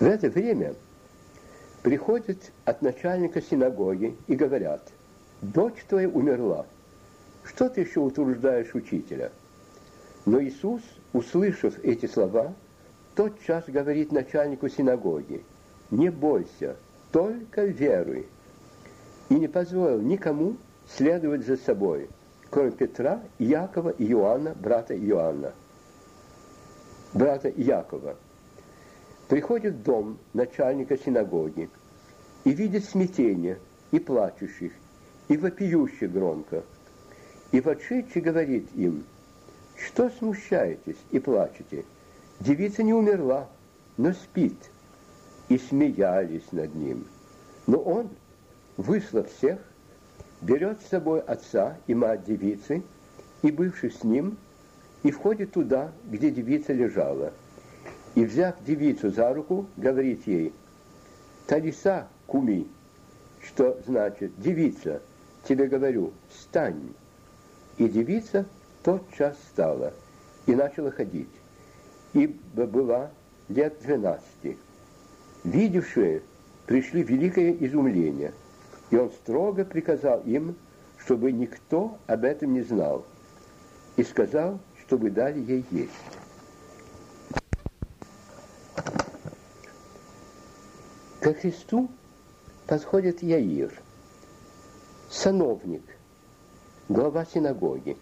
В 0.05 0.07
это 0.07 0.29
время 0.29 0.75
приходят 1.81 2.37
от 2.63 2.83
начальника 2.83 3.41
синагоги 3.41 4.15
и 4.27 4.35
говорят, 4.35 4.87
дочь 5.41 5.83
твоя 5.89 6.07
умерла. 6.07 6.67
Что 7.43 7.69
ты 7.69 7.81
еще 7.81 8.01
утруждаешь 8.01 8.75
учителя? 8.75 9.31
Но 10.27 10.39
Иисус, 10.43 10.83
услышав 11.11 11.83
эти 11.83 12.05
слова, 12.05 12.53
тот 13.15 13.41
час 13.41 13.63
говорит 13.65 14.11
начальнику 14.11 14.69
синагоги, 14.69 15.43
не 15.89 16.11
бойся, 16.11 16.75
только 17.11 17.63
веруй. 17.63 18.27
И 19.29 19.33
не 19.33 19.47
позволил 19.47 20.01
никому 20.01 20.57
следовать 20.87 21.47
за 21.47 21.57
собой, 21.57 22.09
кроме 22.51 22.69
Петра, 22.69 23.23
Якова 23.39 23.89
и 23.89 24.11
Иоанна, 24.11 24.53
брата 24.53 24.95
Иоанна, 24.95 25.53
брата 27.11 27.51
Якова. 27.57 28.17
Приходит 29.27 29.73
в 29.73 29.83
дом 29.83 30.19
начальника 30.33 30.97
синагоги 30.97 31.69
и 32.43 32.51
видит 32.51 32.85
смятение 32.85 33.57
и 33.91 33.99
плачущих, 33.99 34.71
и 35.27 35.37
вопиющих 35.37 36.11
громко. 36.11 36.63
И 37.51 37.59
вошедший 37.59 38.21
говорит 38.21 38.67
им, 38.75 39.03
что 39.77 40.09
смущаетесь 40.09 40.97
и 41.11 41.19
плачете? 41.19 41.85
Девица 42.39 42.83
не 42.83 42.93
умерла, 42.93 43.49
но 43.97 44.13
спит. 44.13 44.57
И 45.47 45.57
смеялись 45.57 46.51
над 46.51 46.73
ним. 46.75 47.05
Но 47.67 47.77
он, 47.77 48.09
выслав 48.77 49.31
всех, 49.31 49.59
берет 50.41 50.81
с 50.81 50.89
собой 50.89 51.21
отца 51.21 51.77
и 51.87 51.93
мать 51.93 52.25
девицы, 52.25 52.83
и 53.41 53.51
бывших 53.51 53.93
с 53.93 54.03
ним, 54.03 54.37
и 55.03 55.11
входит 55.11 55.51
туда, 55.51 55.91
где 56.05 56.31
девица 56.31 56.73
лежала. 56.73 57.31
И, 58.15 58.23
взяв 58.23 58.55
девицу 58.65 59.11
за 59.11 59.33
руку, 59.33 59.67
говорит 59.75 60.25
ей, 60.25 60.53
«Талиса, 61.47 62.07
куми», 62.27 62.67
что 63.43 63.77
значит 63.85 64.31
«девица, 64.37 65.01
тебе 65.47 65.67
говорю, 65.67 66.13
встань». 66.29 66.93
И 67.77 67.89
девица 67.89 68.45
тотчас 68.83 69.35
стала 69.51 69.93
и 70.45 70.55
начала 70.55 70.91
ходить, 70.91 71.29
ибо 72.13 72.65
была 72.65 73.11
лет 73.49 73.75
двенадцати. 73.81 74.57
Видевшие 75.43 76.21
пришли 76.65 77.03
великое 77.03 77.51
изумление, 77.51 78.33
и 78.91 78.95
он 78.95 79.11
строго 79.11 79.65
приказал 79.65 80.21
им, 80.21 80.55
чтобы 80.97 81.33
никто 81.33 81.97
об 82.07 82.23
этом 82.23 82.53
не 82.53 82.61
знал, 82.61 83.05
и 83.97 84.03
сказал, 84.03 84.59
чтобы 84.85 85.11
дали 85.11 85.39
ей 85.39 85.65
есть. 85.69 85.91
Ко 91.25 91.33
Христу 91.33 91.89
подходит 92.67 93.23
Яир, 93.23 93.73
сановник, 95.09 95.81
глава 96.87 97.25
синагоги. 97.25 97.97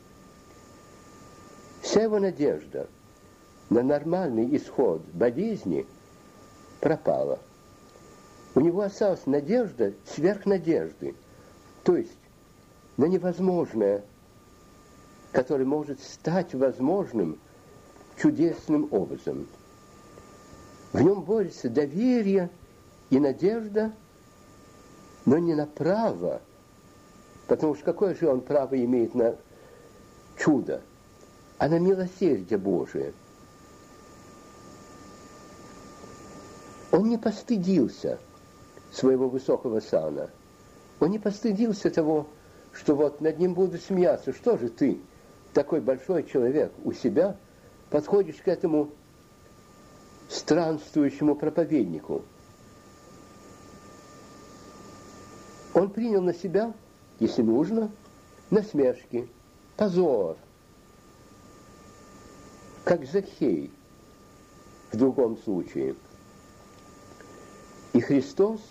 Вся 1.81 2.03
его 2.03 2.19
надежда 2.19 2.89
на 3.69 3.81
нормальный 3.81 4.53
исход 4.57 5.03
болезни 5.13 5.87
пропала. 6.81 7.39
У 8.55 8.59
него 8.59 8.81
осталась 8.81 9.25
надежда 9.25 9.93
сверх 10.05 10.45
надежды, 10.45 11.15
то 11.85 11.95
есть 11.95 12.11
на 12.97 13.05
невозможное, 13.05 14.03
которое 15.31 15.63
может 15.63 16.01
стать 16.01 16.53
возможным 16.53 17.39
чудесным 18.17 18.89
образом. 18.91 19.47
В 20.91 20.99
нем 20.99 21.21
борется 21.21 21.69
доверие 21.69 22.49
и 23.15 23.19
надежда, 23.19 23.91
но 25.25 25.37
не 25.37 25.55
на 25.55 25.65
право, 25.65 26.41
потому 27.47 27.75
что 27.75 27.85
какое 27.85 28.15
же 28.15 28.27
он 28.27 28.41
право 28.41 28.75
имеет 28.75 29.15
на 29.15 29.35
чудо– 30.37 30.81
а 31.63 31.69
на 31.69 31.79
милосердие 31.79 32.57
Божие. 32.57 33.13
Он 36.91 37.07
не 37.07 37.17
постыдился 37.17 38.19
своего 38.91 39.29
высокого 39.29 39.79
сана. 39.79 40.29
Он 40.99 41.11
не 41.11 41.19
постыдился 41.19 41.89
того, 41.89 42.27
что 42.73 42.95
вот 42.95 43.21
над 43.21 43.39
ним 43.39 43.53
будут 43.53 43.81
смеяться. 43.81 44.33
Что 44.33 44.57
же 44.57 44.67
ты, 44.67 44.99
такой 45.53 45.79
большой 45.79 46.23
человек, 46.23 46.73
у 46.83 46.91
себя 46.91 47.37
подходишь 47.89 48.41
к 48.43 48.47
этому 48.49 48.89
странствующему 50.27 51.35
проповеднику? 51.35 52.23
Он 55.73 55.89
принял 55.89 56.21
на 56.21 56.33
себя, 56.33 56.73
если 57.19 57.41
нужно, 57.41 57.91
насмешки, 58.49 59.27
позор– 59.77 60.37
как 62.83 63.05
Захей 63.05 63.71
в 64.91 64.97
другом 64.97 65.37
случае. 65.37 65.95
И 67.93 67.99
Христос 67.99 68.61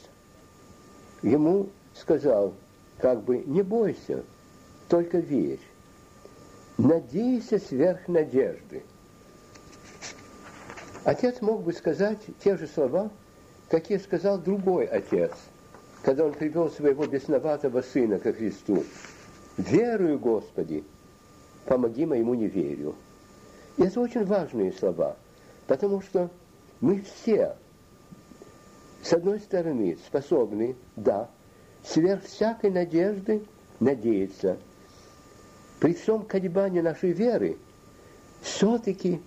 ему 1.23 1.69
сказал, 1.95 2.55
как 2.99 3.23
бы, 3.23 3.38
не 3.38 3.62
бойся, 3.62 4.25
только 4.88 5.19
верь. 5.19 5.61
Надейся 6.79 7.59
сверх 7.59 8.09
надежды. 8.09 8.83
Отец 11.05 11.41
мог 11.41 11.62
бы 11.62 11.73
сказать 11.73 12.21
те 12.43 12.57
же 12.57 12.67
слова, 12.67 13.11
какие 13.69 13.99
сказал 13.99 14.38
другой 14.38 14.87
отец, 14.87 15.33
когда 16.03 16.25
он 16.25 16.33
привел 16.33 16.69
своего 16.71 17.07
бесноватого 17.07 17.81
сына 17.81 18.19
ко 18.19 18.33
Христу. 18.33 18.85
«Верую, 19.57 20.19
Господи, 20.19 20.85
помоги 21.67 22.07
моему 22.07 22.35
неверию». 22.35 22.95
И 23.77 23.83
это 23.83 24.01
очень 24.01 24.25
важные 24.25 24.73
слова, 24.73 25.17
потому 25.67 26.03
что 26.03 26.31
мы 26.81 27.03
все, 27.03 27.57
с 29.03 29.12
одной 29.12 29.41
стороны, 29.41 29.97
способны, 30.07 30.77
да, 30.97 31.31
сверх 31.85 32.25
всякой 32.25 32.71
надежды 32.71 33.45
надеяться. 33.81 34.59
При 35.81 35.95
всем 35.95 36.23
колебании 36.23 36.81
нашей 36.81 37.12
веры 37.12 37.57
все-таки 38.41 39.21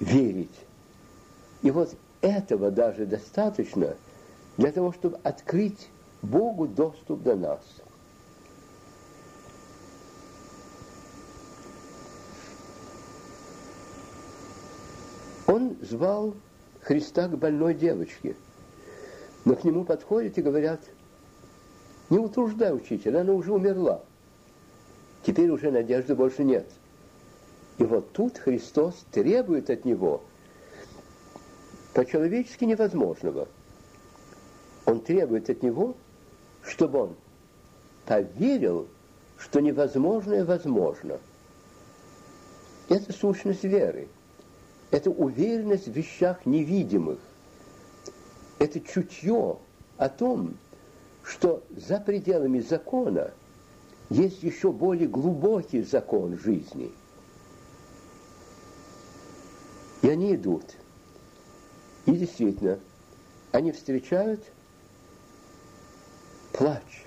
верить. 0.00 0.54
И 1.62 1.70
вот 1.70 1.94
этого 2.20 2.70
даже 2.70 3.06
достаточно 3.06 3.96
для 4.56 4.72
того, 4.72 4.92
чтобы 4.92 5.18
открыть 5.22 5.88
Богу 6.22 6.66
доступ 6.66 7.22
до 7.22 7.36
нас– 7.36 7.60
Он 15.46 15.76
звал 15.80 16.34
Христа 16.82 17.28
к 17.28 17.38
больной 17.38 17.74
девочке. 17.74 18.36
Но 19.44 19.54
к 19.54 19.64
нему 19.64 19.84
подходят 19.84 20.36
и 20.38 20.42
говорят, 20.42 20.80
не 22.10 22.18
утруждай 22.18 22.74
учителя, 22.74 23.20
она 23.20 23.32
уже 23.32 23.52
умерла. 23.52 24.02
Теперь 25.24 25.50
уже 25.50 25.70
надежды 25.70 26.14
больше 26.14 26.42
нет. 26.44 26.68
И 27.78 27.84
вот 27.84 28.12
тут 28.12 28.38
Христос 28.38 29.04
требует 29.12 29.70
от 29.70 29.84
него 29.84 30.22
по-человечески 31.94 32.64
невозможного. 32.64 33.48
Он 34.86 35.00
требует 35.00 35.50
от 35.50 35.62
него, 35.62 35.94
чтобы 36.62 37.00
он 37.00 37.16
поверил, 38.06 38.88
что 39.36 39.60
невозможное 39.60 40.44
возможно. 40.44 41.18
Это 42.88 43.12
сущность 43.12 43.64
веры– 43.64 44.08
это 44.90 45.10
уверенность 45.10 45.88
в 45.88 45.92
вещах 45.92 46.46
невидимых. 46.46 47.18
Это 48.58 48.80
чутье 48.80 49.58
о 49.96 50.08
том, 50.08 50.56
что 51.22 51.62
за 51.70 51.98
пределами 51.98 52.60
закона 52.60 53.32
есть 54.08 54.42
еще 54.42 54.70
более 54.70 55.08
глубокий 55.08 55.82
закон 55.82 56.38
жизни. 56.38 56.92
И 60.02 60.08
они 60.08 60.34
идут. 60.36 60.64
И 62.06 62.12
действительно, 62.12 62.78
они 63.50 63.72
встречают 63.72 64.40
плач 66.56 67.04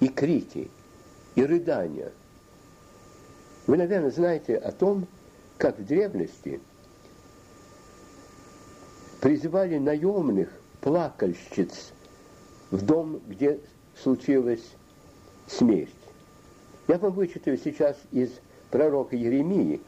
и 0.00 0.08
крики, 0.08 0.70
и 1.34 1.44
рыдания. 1.44 2.12
Вы, 3.66 3.76
наверное, 3.76 4.10
знаете 4.10 4.56
о 4.56 4.72
том, 4.72 5.06
как 5.58 5.78
в 5.78 5.86
древности– 5.86 6.60
призывали 9.20 9.78
наемных 9.78 10.48
плакальщиц 10.80 11.92
в 12.70 12.84
дом, 12.84 13.20
где 13.28 13.60
случилась 14.02 14.64
смерть. 15.46 15.90
Я 16.88 16.98
вам 16.98 17.12
вычитаю 17.12 17.58
сейчас 17.58 17.96
из 18.10 18.30
пророка 18.70 19.16
Еремии, 19.16 19.80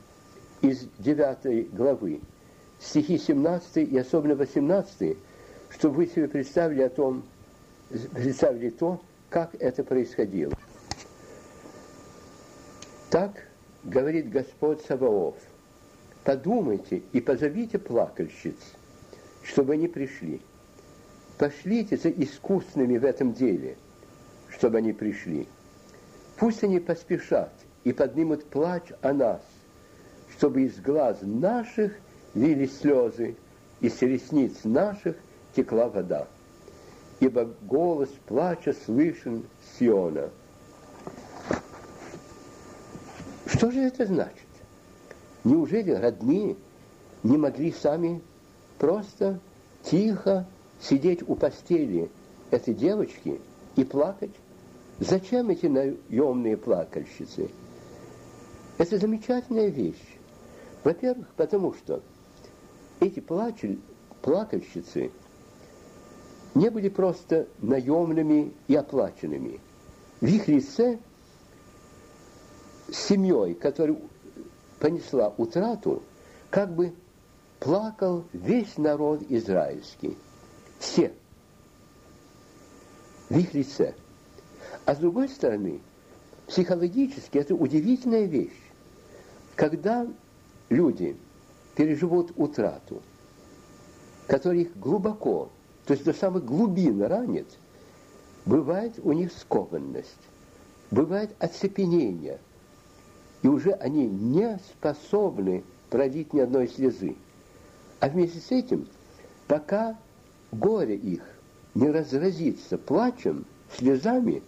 из 0.61 0.87
9 0.99 1.75
главы, 1.75 2.21
стихи 2.79 3.19
17 3.19 3.91
и 3.91 3.99
особенно 3.99 4.37
18, 4.37 5.17
чтобы 5.71 5.97
вы 5.97 6.07
себе 6.07 6.29
представили 6.29 6.83
о 6.83 6.91
том, 6.91 7.25
представили 8.15 8.71
то, 8.71 9.01
как 9.31 9.55
это 9.55 9.85
происходило. 9.85 10.53
Так 13.11 13.47
говорит 13.85 14.31
Господь 14.31 14.81
Саваоф, 14.83 15.37
подумайте 16.25 17.03
и 17.13 17.21
позовите 17.21 17.79
плакальщиц, 17.79 18.57
чтобы 19.43 19.75
они 19.75 19.89
пришли. 19.89 20.41
Пошлите 21.39 21.97
за 21.97 22.11
искусными 22.11 22.99
в 22.99 23.05
этом 23.05 23.33
деле, 23.33 23.77
чтобы 24.49 24.79
они 24.79 24.93
пришли. 24.93 25.49
Пусть 26.37 26.63
они 26.63 26.79
поспешат 26.79 27.53
и 27.85 27.93
поднимут 27.93 28.45
плач 28.45 28.85
о 29.01 29.13
нас, 29.13 29.43
чтобы 30.37 30.63
из 30.63 30.81
глаз 30.81 31.19
наших 31.23 31.93
лили 32.35 32.67
слезы, 32.67 33.37
и 33.81 33.89
с 33.89 34.01
ресниц 34.01 34.65
наших 34.65 35.17
текла 35.55 35.89
вода. 35.89 36.29
Ибо 37.23 37.45
голос 37.63 38.09
плача 38.27 38.75
слышен 38.85 39.45
Сиона. 39.79 40.31
Что 43.47 43.71
же 43.71 43.79
это 43.79 44.07
значит? 44.07 44.49
Неужели 45.45 45.93
родные 45.93 46.57
не 47.23 47.37
могли 47.37 47.71
сами 47.71 48.21
просто 48.79 49.39
тихо 49.85 50.49
сидеть 50.81 51.23
у 51.29 51.37
постели 51.37 52.11
этой 52.51 52.75
девочки 52.75 53.41
и 53.77 53.85
плакать? 53.85 54.35
Зачем 54.99 55.51
эти 55.51 55.67
наемные 55.67 56.57
плакальщицы? 56.57 57.51
Это 58.79 58.99
замечательная 58.99 59.69
вещь. 59.69 60.19
Во-первых, 60.83 61.29
потому 61.37 61.73
что 61.75 62.03
эти 62.99 63.21
плачель, 63.21 63.79
плакальщицы 64.23 65.13
не 66.55 66.69
были 66.69 66.89
просто 66.89 67.49
наемными 67.61 68.53
и 68.69 68.75
оплаченными. 68.75 69.61
В 70.21 70.27
их 70.27 70.49
лице 70.49 70.99
семьей, 72.91 73.55
которая 73.55 73.97
понесла 74.79 75.33
утрату, 75.37 76.03
как 76.51 76.75
бы 76.75 76.93
плакал 77.59 78.25
весь 78.33 78.77
народ 78.77 79.23
израильский. 79.29 80.17
Все. 80.79 81.13
В 83.29 83.39
их 83.39 83.55
лице. 83.55 83.95
А 84.85 84.95
с 84.95 84.99
другой 84.99 85.29
стороны, 85.29 85.81
психологически 86.47 87.39
это 87.39 87.55
удивительная 87.55 88.25
вещь. 88.25 88.51
Когда 89.55 90.07
люди 90.69 91.17
переживут 91.77 92.33
утрату, 92.37 93.01
которая 94.27 94.61
их 94.61 94.77
глубоко, 94.77 95.51
то 95.87 95.95
есть 95.95 96.05
до 96.05 96.13
самых 96.13 96.45
глубин 96.45 97.03
ранит, 97.03 97.47
бывает 98.45 98.95
у 99.03 99.13
них 99.13 99.33
скованность, 99.33 100.17
бывает 100.91 101.31
оцепенение, 101.39 102.39
и 103.43 103.49
уже 103.49 103.73
они 103.73 104.07
не 104.07 104.59
способны 104.71 105.65
пролить 105.91 106.33
ни 106.33 106.41
одной 106.41 106.69
слезы. 106.69 107.17
А 108.01 108.09
вместе 108.09 108.39
с 108.39 108.51
этим, 108.51 108.87
пока 109.49 109.99
горе 110.53 110.97
их 110.97 111.23
не 111.75 111.89
разразится 111.91 112.79
плачем, 112.79 113.45
слезами, 113.77 114.43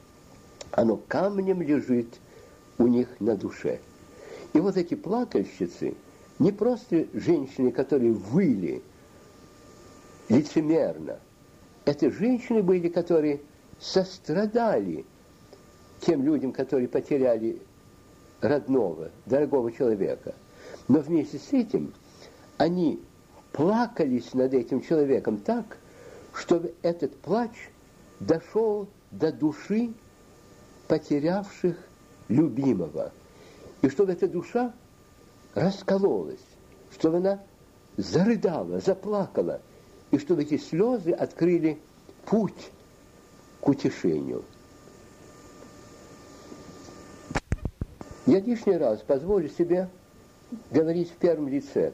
оно 0.70 0.96
камнем 0.96 1.62
лежит 1.62 2.08
у 2.78 2.86
них 2.86 3.08
на 3.20 3.36
душе. 3.36 3.80
И 4.52 4.60
вот 4.60 4.76
эти 4.76 4.94
плакальщицы, 4.94 5.94
не 6.38 6.52
просто 6.52 7.06
женщины, 7.12 7.70
которые 7.70 8.12
выли 8.12 8.82
лицемерно, 10.28 11.18
это 11.84 12.10
женщины 12.10 12.62
были, 12.62 12.88
которые 12.88 13.40
сострадали 13.78 15.04
тем 16.00 16.22
людям, 16.22 16.52
которые 16.52 16.88
потеряли 16.88 17.60
родного, 18.40 19.10
дорогого 19.26 19.72
человека. 19.72 20.34
Но 20.88 21.00
вместе 21.00 21.38
с 21.38 21.52
этим 21.52 21.92
они 22.58 23.00
плакались 23.52 24.34
над 24.34 24.54
этим 24.54 24.80
человеком 24.80 25.38
так, 25.38 25.78
чтобы 26.34 26.74
этот 26.82 27.16
плач 27.16 27.52
дошел 28.20 28.88
до 29.10 29.32
души 29.32 29.92
потерявших 30.88 31.76
любимого. 32.28 33.12
И 33.82 33.88
чтобы 33.88 34.12
эта 34.12 34.28
душа 34.28 34.72
раскололась, 35.54 36.44
чтобы 36.92 37.18
она 37.18 37.40
зарыдала, 37.96 38.80
заплакала, 38.80 39.60
и 40.14 40.18
чтобы 40.18 40.42
эти 40.42 40.58
слезы 40.58 41.10
открыли 41.10 41.78
путь 42.26 42.70
к 43.60 43.68
утешению. 43.68 44.44
Я 48.26 48.40
лишний 48.40 48.76
раз 48.76 49.00
позволю 49.00 49.48
себе 49.48 49.88
говорить 50.70 51.10
в 51.10 51.16
первом 51.16 51.48
лице. 51.48 51.92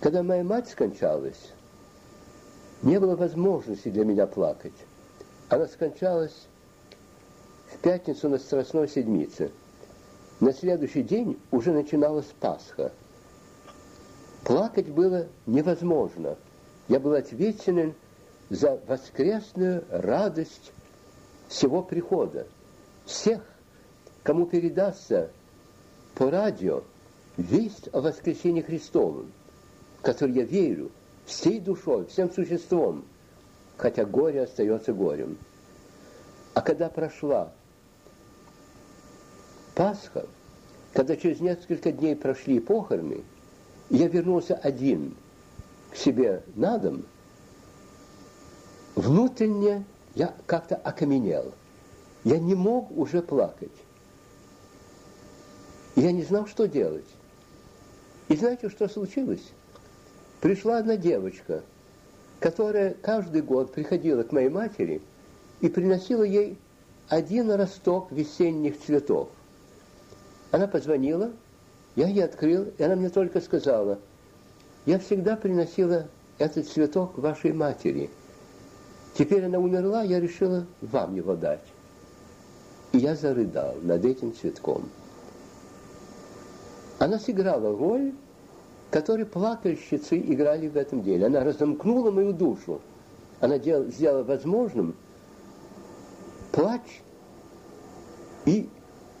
Когда 0.00 0.24
моя 0.24 0.42
мать 0.42 0.68
скончалась, 0.68 1.52
не 2.82 2.98
было 2.98 3.14
возможности 3.14 3.88
для 3.88 4.04
меня 4.04 4.26
плакать. 4.26 4.72
Она 5.48 5.68
скончалась 5.68 6.48
в 7.68 7.78
пятницу 7.78 8.28
на 8.28 8.38
Страстной 8.38 8.88
Седмице. 8.88 9.52
На 10.40 10.52
следующий 10.52 11.04
день 11.04 11.38
уже 11.52 11.72
начиналась 11.72 12.26
Пасха. 12.40 12.90
Плакать 14.42 14.88
было 14.88 15.28
невозможно. 15.46 16.36
Я 16.88 17.00
был 17.00 17.14
ответственен 17.14 17.94
за 18.50 18.80
воскресную 18.86 19.84
радость 19.88 20.72
всего 21.48 21.82
прихода. 21.82 22.46
Всех, 23.04 23.42
кому 24.22 24.46
передастся 24.46 25.30
по 26.14 26.30
радио 26.30 26.82
весть 27.36 27.88
о 27.92 28.00
воскресении 28.00 28.62
Христовом, 28.62 29.32
в 29.98 30.02
который 30.02 30.34
я 30.34 30.44
верю 30.44 30.90
всей 31.24 31.60
душой, 31.60 32.06
всем 32.06 32.30
существом, 32.30 33.04
хотя 33.76 34.04
горе 34.04 34.42
остается 34.42 34.92
горем. 34.92 35.38
А 36.54 36.60
когда 36.60 36.88
прошла 36.88 37.52
Пасха, 39.74 40.26
когда 40.92 41.16
через 41.16 41.40
несколько 41.40 41.92
дней 41.92 42.14
прошли 42.14 42.60
похороны, 42.60 43.22
я 43.88 44.08
вернулся 44.08 44.54
один 44.54 45.16
к 45.92 45.96
себе 45.96 46.42
на 46.54 46.78
дом, 46.78 47.04
внутренне 48.94 49.84
я 50.14 50.34
как-то 50.46 50.76
окаменел. 50.76 51.52
Я 52.24 52.38
не 52.38 52.54
мог 52.54 52.90
уже 52.96 53.22
плакать. 53.22 53.70
Я 55.94 56.12
не 56.12 56.22
знал, 56.22 56.46
что 56.46 56.66
делать. 56.66 57.04
И 58.28 58.36
знаете, 58.36 58.70
что 58.70 58.88
случилось? 58.88 59.42
Пришла 60.40 60.78
одна 60.78 60.96
девочка, 60.96 61.62
которая 62.40 62.94
каждый 62.94 63.42
год 63.42 63.72
приходила 63.72 64.22
к 64.22 64.32
моей 64.32 64.48
матери 64.48 65.02
и 65.60 65.68
приносила 65.68 66.22
ей 66.22 66.58
один 67.08 67.50
росток 67.50 68.10
весенних 68.10 68.80
цветов. 68.80 69.28
Она 70.50 70.66
позвонила, 70.66 71.32
я 71.96 72.08
ей 72.08 72.24
открыл, 72.24 72.72
и 72.78 72.82
она 72.82 72.96
мне 72.96 73.10
только 73.10 73.40
сказала, 73.40 73.98
я 74.86 74.98
всегда 74.98 75.36
приносила 75.36 76.08
этот 76.38 76.68
цветок 76.68 77.18
вашей 77.18 77.52
матери. 77.52 78.10
Теперь 79.14 79.44
она 79.44 79.58
умерла, 79.58 80.02
я 80.02 80.20
решила 80.20 80.66
вам 80.80 81.14
его 81.14 81.36
дать. 81.36 81.64
И 82.92 82.98
я 82.98 83.14
зарыдал 83.14 83.76
над 83.82 84.04
этим 84.04 84.34
цветком. 84.34 84.88
Она 86.98 87.18
сыграла 87.18 87.76
роль, 87.76 88.12
которую 88.90 89.26
плакальщицы 89.26 90.18
играли 90.18 90.68
в 90.68 90.76
этом 90.76 91.02
деле. 91.02 91.26
Она 91.26 91.42
разомкнула 91.42 92.10
мою 92.10 92.32
душу. 92.32 92.80
Она 93.40 93.58
дел, 93.58 93.84
сделала 93.86 94.22
возможным 94.22 94.94
плач 96.52 97.02
и 98.44 98.68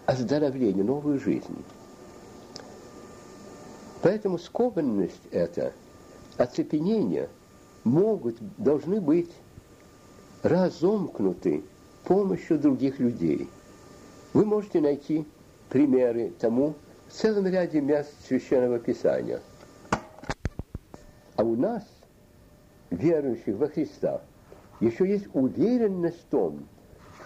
оздоровление, 0.06 0.84
новую 0.84 1.18
жизнь. 1.18 1.56
Поэтому 4.02 4.38
скованность 4.38 5.22
это, 5.30 5.72
оцепенение 6.36 7.28
могут, 7.84 8.36
должны 8.58 9.00
быть 9.00 9.30
разомкнуты 10.42 11.62
помощью 12.04 12.58
других 12.58 12.98
людей. 12.98 13.48
Вы 14.32 14.44
можете 14.44 14.80
найти 14.80 15.24
примеры 15.68 16.32
тому 16.40 16.74
в 17.08 17.12
целом 17.12 17.46
ряде 17.46 17.80
мест 17.80 18.10
Священного 18.26 18.78
Писания. 18.78 19.40
А 21.36 21.44
у 21.44 21.54
нас, 21.54 21.84
верующих 22.90 23.56
во 23.56 23.68
Христа, 23.68 24.20
еще 24.80 25.08
есть 25.08 25.28
уверенность 25.32 26.20
в 26.20 26.24
том, 26.24 26.66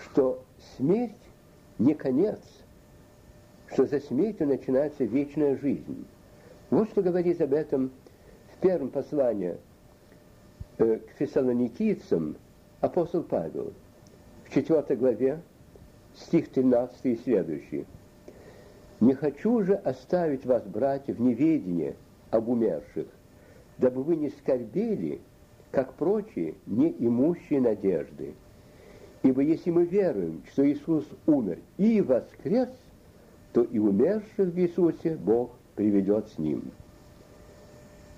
что 0.04 0.44
смерть 0.76 1.12
не 1.78 1.94
конец– 1.94 2.38
что 3.72 3.84
за 3.84 4.00
смертью 4.00 4.48
начинается 4.48 5.04
вечная 5.04 5.56
жизнь. 5.56 6.06
Вот 6.70 6.88
что 6.90 7.00
говорит 7.00 7.40
об 7.40 7.52
этом 7.52 7.92
в 8.52 8.60
первом 8.60 8.90
послании 8.90 9.56
э, 10.78 10.98
к 10.98 11.10
фессалоникийцам 11.18 12.36
апостол 12.80 13.22
Павел. 13.22 13.72
в 14.44 14.50
4 14.50 14.96
главе, 14.96 15.40
стих 16.16 16.48
13 16.48 16.98
и 17.04 17.16
следующий. 17.16 17.86
«Не 18.98 19.14
хочу 19.14 19.62
же 19.62 19.74
оставить 19.74 20.44
вас, 20.44 20.64
братья, 20.64 21.14
в 21.14 21.20
неведении 21.20 21.94
об 22.30 22.48
умерших, 22.48 23.06
дабы 23.78 24.02
вы 24.02 24.16
не 24.16 24.30
скорбели, 24.30 25.20
как 25.70 25.94
прочие, 25.94 26.54
не 26.66 26.94
имущие 26.98 27.60
надежды. 27.60 28.34
Ибо 29.22 29.42
если 29.42 29.70
мы 29.70 29.84
веруем, 29.84 30.42
что 30.52 30.68
Иисус 30.68 31.06
умер 31.26 31.58
и 31.76 32.00
воскрес, 32.00 32.70
то 33.52 33.62
и 33.62 33.78
умерших 33.78 34.48
в 34.48 34.58
Иисусе 34.58 35.16
Бог 35.16 35.50
приведет 35.76 36.28
с 36.28 36.38
Ним. 36.38 36.72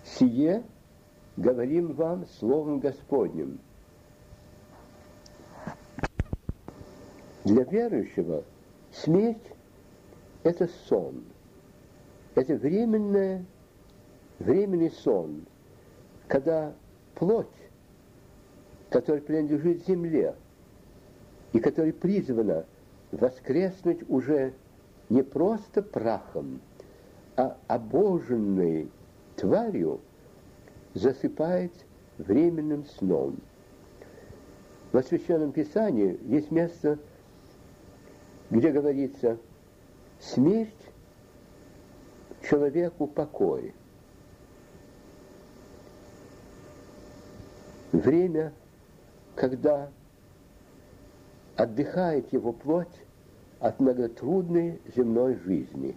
Сие 0.04 0.62
говорим 1.36 1.92
вам 1.92 2.26
Словом 2.38 2.78
Господним. 2.80 3.58
Для 7.44 7.64
верующего 7.64 8.44
смерть– 8.92 9.42
это 10.42 10.68
сон, 10.88 11.24
это 12.34 12.54
временное, 12.56 13.44
временный 14.38 14.90
сон, 14.90 15.44
когда 16.26 16.74
плоть, 17.14 17.46
которая 18.90 19.22
принадлежит 19.22 19.86
земле 19.86 20.34
и 21.52 21.60
которая 21.60 21.92
призвана 21.92 22.66
воскреснуть 23.12 24.08
уже 24.10 24.52
не 25.08 25.22
просто 25.22 25.82
прахом, 25.82 26.60
обоженной 27.38 28.90
тварью 29.36 30.00
засыпает 30.94 31.72
временным 32.18 32.84
сном. 32.84 33.36
В 34.92 35.02
Священном 35.02 35.52
Писании 35.52 36.18
есть 36.24 36.50
место, 36.50 36.98
где 38.50 38.70
говорится 38.70 39.38
«смерть 40.18 40.72
человеку 42.42 43.06
покой». 43.06 43.74
Время, 47.92 48.52
когда 49.34 49.90
отдыхает 51.56 52.32
его 52.32 52.52
плоть 52.52 52.86
от 53.60 53.80
многотрудной 53.80 54.80
земной 54.94 55.36
жизни. 55.36 55.96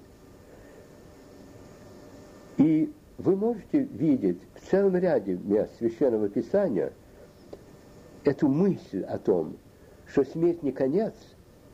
И 2.61 2.93
вы 3.17 3.35
можете 3.35 3.79
видеть 3.79 4.39
в 4.53 4.69
целом 4.69 4.95
ряде 4.95 5.33
мест 5.33 5.71
Священного 5.79 6.29
Писания 6.29 6.93
эту 8.23 8.49
мысль 8.49 9.01
о 9.01 9.17
том, 9.17 9.57
что 10.05 10.23
смерть 10.23 10.61
не 10.61 10.71
конец, 10.71 11.15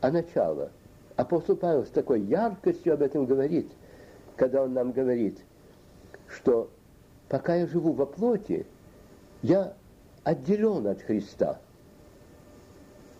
а 0.00 0.10
начало. 0.10 0.70
Апостол 1.16 1.56
Павел 1.56 1.84
с 1.84 1.90
такой 1.90 2.22
яркостью 2.22 2.94
об 2.94 3.02
этом 3.02 3.26
говорит, 3.26 3.70
когда 4.36 4.62
он 4.62 4.72
нам 4.72 4.92
говорит, 4.92 5.38
что 6.26 6.70
пока 7.28 7.56
я 7.56 7.66
живу 7.66 7.92
во 7.92 8.06
плоти, 8.06 8.64
я 9.42 9.74
отделен 10.24 10.86
от 10.86 11.02
Христа. 11.02 11.60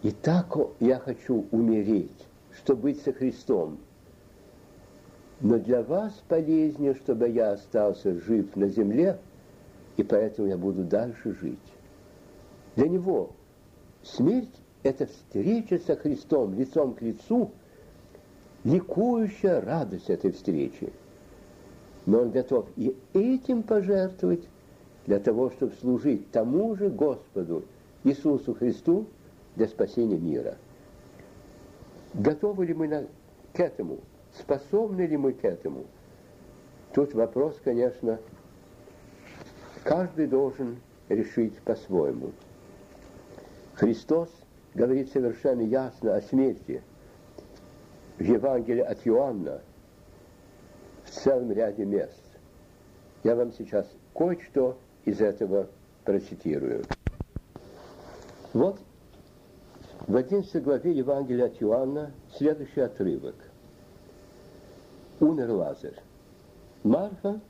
И 0.02 0.10
так 0.10 0.56
я 0.80 0.98
хочу 1.00 1.44
умереть, 1.50 2.28
чтобы 2.50 2.82
быть 2.84 3.02
со 3.02 3.12
Христом. 3.12 3.78
Но 5.40 5.58
для 5.58 5.82
вас 5.82 6.12
полезнее, 6.28 6.94
чтобы 6.94 7.28
я 7.28 7.52
остался 7.52 8.18
жив 8.20 8.56
на 8.56 8.68
земле, 8.68 9.18
и 9.96 10.02
поэтому 10.02 10.48
я 10.48 10.56
буду 10.56 10.82
дальше 10.84 11.34
жить. 11.40 11.58
Для 12.74 12.88
него 12.88 13.30
смерть– 14.02 14.54
это 14.82 15.06
встреча 15.06 15.78
со 15.78 15.96
Христом 15.96 16.54
лицом 16.54 16.94
к 16.94 17.02
лицу, 17.02 17.52
ликующая 18.64 19.60
радость 19.60 20.10
этой 20.10 20.32
встречи. 20.32 20.92
Но 22.06 22.22
он 22.22 22.30
готов 22.30 22.66
и 22.76 22.96
этим 23.12 23.62
пожертвовать 23.62 24.42
для 25.06 25.20
того, 25.20 25.50
чтобы 25.50 25.72
служить 25.80 26.30
тому 26.32 26.74
же 26.74 26.88
Господу 26.88 27.64
Иисусу 28.04 28.54
Христу 28.54 29.06
для 29.56 29.68
спасения 29.68 30.16
мира. 30.16 30.56
Готовы 32.14 32.66
ли 32.66 32.74
мы 32.74 32.88
на, 32.88 33.06
к 33.52 33.60
этому? 33.60 33.98
Способны 34.34 35.02
ли 35.02 35.16
мы 35.16 35.32
к 35.32 35.44
этому? 35.44 35.86
Тут 36.94 37.14
вопрос, 37.14 37.60
конечно, 37.62 38.18
каждый 39.84 40.26
должен 40.26 40.78
решить 41.08 41.58
по-своему. 41.60 42.32
Христос 43.74 44.30
говорит 44.74 45.10
совершенно 45.12 45.62
ясно 45.62 46.16
о 46.16 46.22
смерти 46.22 46.82
в 48.18 48.22
Евангелии 48.22 48.82
от 48.82 49.06
Иоанна 49.06 49.60
в 51.04 51.10
целом 51.10 51.52
ряде 51.52 51.84
мест. 51.84 52.22
Я 53.24 53.36
вам 53.36 53.52
сейчас 53.52 53.88
кое-что 54.14 54.78
из 55.04 55.20
этого 55.20 55.68
процитирую. 56.04 56.84
Вот 58.52 58.78
в 60.06 60.16
11 60.16 60.62
главе 60.62 60.92
Евангелия 60.92 61.46
от 61.46 61.62
Иоанна 61.62 62.12
следующий 62.36 62.80
отрывок– 62.80 63.36
умер 65.20 65.50
Лазарь. 65.50 66.02
Марфа, 66.82 67.40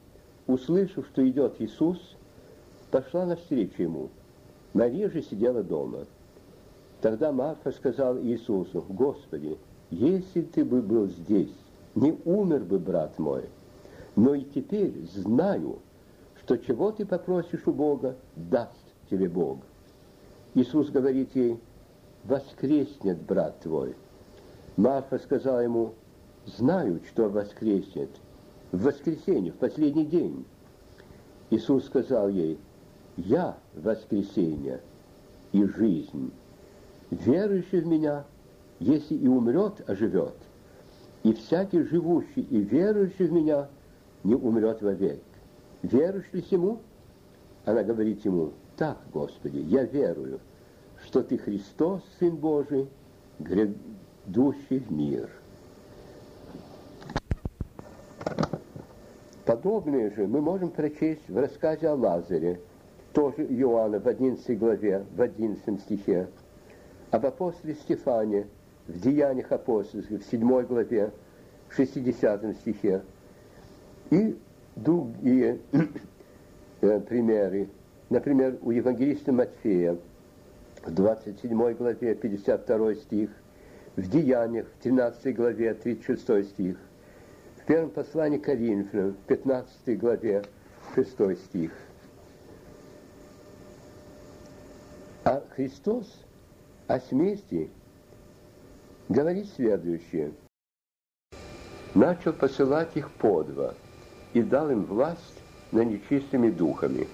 услышав, 0.47 1.07
что 1.07 1.29
идет 1.29 1.61
Иисус, 1.61 1.99
пошла 2.91 3.27
навстречу 3.27 3.83
ему. 3.83 4.09
Мария 4.75 5.11
же 5.11 5.23
сидела 5.23 5.63
дома. 5.63 6.07
Тогда 7.01 7.33
Марфа 7.33 7.71
сказала 7.73 8.21
Иисусу, 8.23 8.85
«Господи, 8.89 9.59
если 9.91 10.43
ты 10.43 10.65
бы 10.65 10.83
был 10.83 11.07
здесь, 11.09 11.55
не 11.95 12.19
умер 12.25 12.65
бы 12.65 12.79
брат 12.79 13.19
мой. 13.19 13.45
Но 14.17 14.35
и 14.35 14.43
теперь 14.43 14.93
знаю, 15.15 15.79
что 16.43 16.57
чего 16.57 16.91
ты 16.91 17.07
попросишь 17.07 17.67
у 17.67 17.73
Бога, 17.73 18.17
даст 18.37 18.73
тебе 19.11 19.29
Бог». 19.29 19.59
Иисус 20.55 20.91
говорит 20.91 21.35
ей, 21.37 21.59
«Воскреснет 22.25 23.23
брат 23.23 23.61
твой». 23.61 23.95
Марфа 24.77 25.19
сказала 25.19 25.61
ему, 25.61 25.95
знают, 26.57 27.05
что 27.07 27.29
воскреснет 27.29 28.11
в 28.73 28.83
воскресенье, 28.83 29.53
в 29.53 29.57
последний 29.57 30.05
день. 30.05 30.45
Иисус 31.51 31.87
сказал 31.87 32.29
ей, 32.29 32.59
«Я 33.17 33.59
воскресенье 33.75 34.81
и 35.53 35.65
жизнь. 35.65 36.33
Верующий 37.11 37.81
в 37.81 37.87
Меня, 37.87 38.25
если 38.79 39.15
и 39.15 39.27
умрет, 39.27 39.89
оживет. 39.89 40.35
И 41.23 41.33
всякий 41.33 41.83
живущий 41.83 42.43
и 42.43 42.61
верующий 42.61 43.27
в 43.27 43.33
Меня 43.33 43.69
не 44.25 44.35
умрет 44.35 44.83
вовек. 44.83 45.23
Веруешь 45.83 46.33
ли 46.33 46.45
ему?» 46.51 46.81
Она 47.65 47.83
говорит 47.83 48.25
ему, 48.25 48.53
«Так, 48.77 48.99
Господи, 49.13 49.59
я 49.59 49.85
верую, 49.85 50.41
что 51.05 51.23
Ты 51.23 51.39
Христос, 51.39 52.03
Сын 52.19 52.37
Божий, 52.37 52.89
грядущий 53.39 54.79
в 54.79 54.91
мир». 54.93 55.38
Подобное 59.49 60.11
же 60.11 60.27
мы 60.27 60.43
можем 60.43 60.69
прочесть 60.69 61.27
в 61.27 61.39
рассказе 61.39 61.89
о 61.89 61.95
Лазаре, 61.95 62.61
тоже 63.15 63.47
Иоанна 63.47 63.99
в 63.99 64.07
11 64.07 64.59
главе, 64.59 65.07
в 65.17 65.23
11 65.23 65.81
стихе, 65.81 66.29
об 67.11 67.25
апостоле 67.25 67.75
Стефане 67.77 68.47
в 68.89 69.01
Деяниях 69.01 69.51
апостольских, 69.51 70.21
в 70.21 70.31
7 70.31 70.67
главе, 70.67 71.13
в 71.67 71.75
60 71.77 72.57
стихе, 72.57 73.01
и 74.11 74.37
другие 74.77 75.61
э, 76.83 77.01
примеры. 77.01 77.71
Например, 78.11 78.59
у 78.61 78.71
евангелиста 78.71 79.33
Матфея 79.33 79.97
в 80.85 80.93
27 80.93 81.73
главе, 81.73 82.15
52 82.15 82.95
стих, 82.97 83.31
в 83.97 84.11
Деяниях, 84.11 84.67
в 84.67 84.83
13 84.83 85.35
главе, 85.35 85.73
36 85.73 86.51
стих, 86.51 86.77
первом 87.69 87.91
послании 87.91 88.39
Коринфянам, 88.39 89.15
15 89.27 89.99
главе, 89.99 90.43
6 90.95 91.39
стих. 91.39 91.71
А 95.25 95.43
Христос 95.55 96.25
о 96.87 96.99
смерти 96.99 97.71
говорит 99.11 99.51
следующее. 99.55 100.33
Начал 101.95 102.33
посылать 102.33 102.97
их 102.97 103.11
по 103.11 103.43
два 103.43 103.75
и 104.33 104.41
дал 104.41 104.71
им 104.71 104.85
власть 104.85 105.43
над 105.71 105.89
нечистыми 105.89 106.51
духами. 106.51 107.07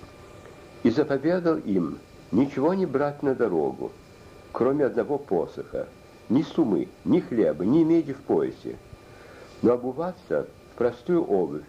И 0.84 0.90
заповедал 0.90 1.56
им 1.56 1.98
ничего 2.30 2.74
не 2.74 2.86
брать 2.86 3.24
на 3.24 3.34
дорогу, 3.34 3.90
кроме 4.52 4.84
одного 4.84 5.18
посоха, 5.18 5.88
ни 6.28 6.42
сумы, 6.42 6.88
ни 7.04 7.18
хлеба, 7.18 7.64
ни 7.64 7.82
меди 7.82 8.12
в 8.12 8.20
поясе, 8.20 8.76
но 9.64 9.72
обуваться 9.72 10.46
в 10.72 10.76
простую 10.76 11.24
обувь 11.24 11.64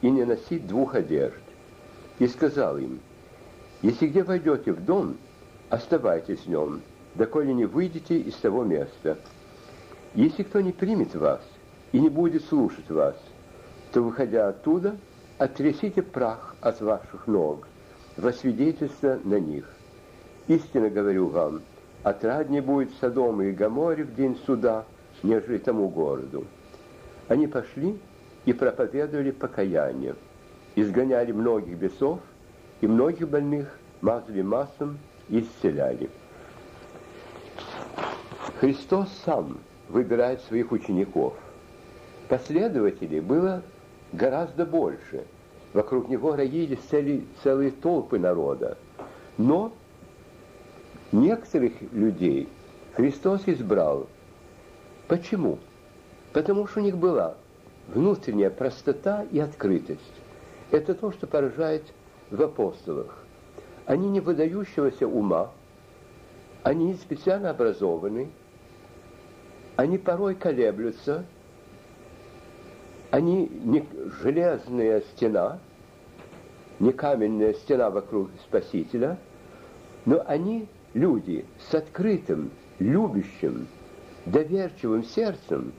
и 0.00 0.08
не 0.08 0.24
носить 0.24 0.64
двух 0.68 0.94
одежд. 0.94 1.42
И 2.20 2.28
сказал 2.28 2.78
им, 2.78 3.00
если 3.82 4.06
где 4.06 4.22
войдете 4.22 4.72
в 4.72 4.84
дом, 4.84 5.16
оставайтесь 5.68 6.38
в 6.38 6.46
нем, 6.46 6.82
доколе 7.16 7.52
не 7.52 7.64
выйдете 7.64 8.16
из 8.16 8.34
того 8.36 8.62
места. 8.62 9.18
Если 10.14 10.44
кто 10.44 10.60
не 10.60 10.70
примет 10.70 11.16
вас 11.16 11.40
и 11.90 11.98
не 11.98 12.08
будет 12.08 12.44
слушать 12.44 12.88
вас, 12.88 13.16
то, 13.92 14.02
выходя 14.02 14.46
оттуда, 14.46 14.96
отрясите 15.38 16.00
прах 16.00 16.54
от 16.60 16.80
ваших 16.80 17.26
ног, 17.26 17.66
во 18.16 18.32
свидетельство 18.32 19.18
на 19.24 19.40
них. 19.40 19.68
Истинно 20.46 20.90
говорю 20.90 21.26
вам, 21.26 21.62
отраднее 22.04 22.62
будет 22.62 22.92
Содома 23.00 23.46
и 23.46 23.50
Гаморе 23.50 24.04
в 24.04 24.14
день 24.14 24.38
суда, 24.46 24.84
нежели 25.24 25.58
тому 25.58 25.88
городу. 25.88 26.46
Они 27.32 27.46
пошли 27.46 27.98
и 28.44 28.52
проповедовали 28.52 29.30
покаяние, 29.30 30.16
изгоняли 30.74 31.32
многих 31.32 31.78
бесов, 31.78 32.20
и 32.82 32.86
многих 32.86 33.26
больных 33.26 33.78
мазали 34.02 34.42
маслом 34.42 34.98
и 35.30 35.40
исцеляли. 35.40 36.10
Христос 38.60 39.08
сам 39.24 39.60
выбирает 39.88 40.42
своих 40.42 40.72
учеников. 40.72 41.32
Последователей 42.28 43.20
было 43.20 43.62
гораздо 44.12 44.66
больше. 44.66 45.24
Вокруг 45.72 46.10
него 46.10 46.36
роились 46.36 46.80
цели, 46.90 47.24
целые 47.42 47.70
толпы 47.70 48.18
народа. 48.18 48.76
Но 49.38 49.72
некоторых 51.12 51.80
людей 51.92 52.50
Христос 52.92 53.44
избрал. 53.46 54.06
Почему? 55.08 55.58
Потому 56.32 56.66
что 56.66 56.80
у 56.80 56.82
них 56.82 56.96
была 56.96 57.34
внутренняя 57.88 58.50
простота 58.50 59.24
и 59.30 59.38
открытость. 59.38 60.00
Это 60.70 60.94
то, 60.94 61.12
что 61.12 61.26
поражает 61.26 61.84
в 62.30 62.40
апостолах. 62.40 63.24
Они 63.84 64.08
не 64.08 64.20
выдающегося 64.20 65.06
ума, 65.06 65.50
они 66.62 66.86
не 66.86 66.94
специально 66.94 67.50
образованы, 67.50 68.30
они 69.76 69.98
порой 69.98 70.34
колеблются, 70.34 71.24
они 73.10 73.46
не 73.48 73.86
железная 74.22 75.02
стена, 75.12 75.58
не 76.78 76.92
каменная 76.92 77.52
стена 77.54 77.90
вокруг 77.90 78.30
Спасителя, 78.44 79.18
но 80.06 80.22
они 80.26 80.68
люди 80.94 81.44
с 81.68 81.74
открытым, 81.74 82.50
любящим, 82.78 83.66
доверчивым 84.24 85.04
сердцем, 85.04 85.72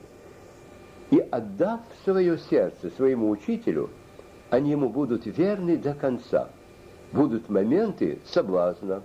и 1.10 1.18
отдав 1.18 1.80
свое 2.04 2.38
сердце 2.38 2.90
своему 2.90 3.30
учителю, 3.30 3.90
они 4.50 4.70
ему 4.70 4.88
будут 4.88 5.26
верны 5.26 5.76
до 5.76 5.94
конца. 5.94 6.48
Будут 7.12 7.48
моменты 7.48 8.18
соблазна, 8.24 9.02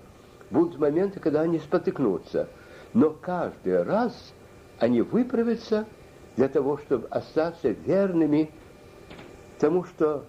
будут 0.50 0.80
моменты, 0.80 1.20
когда 1.20 1.42
они 1.42 1.60
спотыкнутся, 1.60 2.48
но 2.94 3.12
каждый 3.12 3.84
раз 3.84 4.34
они 4.80 5.02
выправятся 5.02 5.86
для 6.36 6.48
того, 6.48 6.78
чтобы 6.78 7.08
остаться 7.08 7.70
верными 7.70 8.50
тому, 9.60 9.84
что 9.84 10.26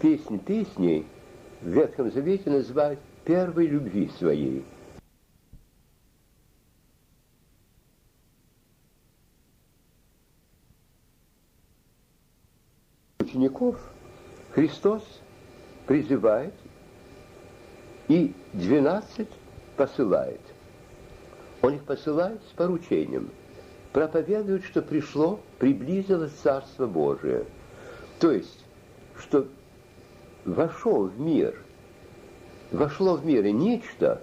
песнь 0.00 0.38
песней 0.38 1.06
в 1.62 1.68
Ветхом 1.68 2.10
Завете 2.10 2.50
называют 2.50 2.98
первой 3.24 3.66
любви 3.66 4.10
своей. 4.18 4.64
Учеников 13.50 13.80
Христос 14.52 15.02
призывает 15.86 16.54
и 18.08 18.32
двенадцать 18.52 19.30
посылает. 19.76 20.40
Он 21.62 21.74
их 21.74 21.84
посылает 21.84 22.40
с 22.48 22.52
поручением– 22.52 23.30
проповедуют, 23.92 24.64
что 24.64 24.82
пришло, 24.82 25.40
приблизилось 25.58 26.32
Царство 26.42 26.86
Божие. 26.86 27.44
То 28.18 28.30
есть, 28.30 28.64
что 29.18 29.48
вошел 30.44 31.06
в 31.06 31.20
мир, 31.20 31.54
вошло 32.70 33.16
в 33.16 33.24
мир 33.24 33.44
нечто, 33.46 34.22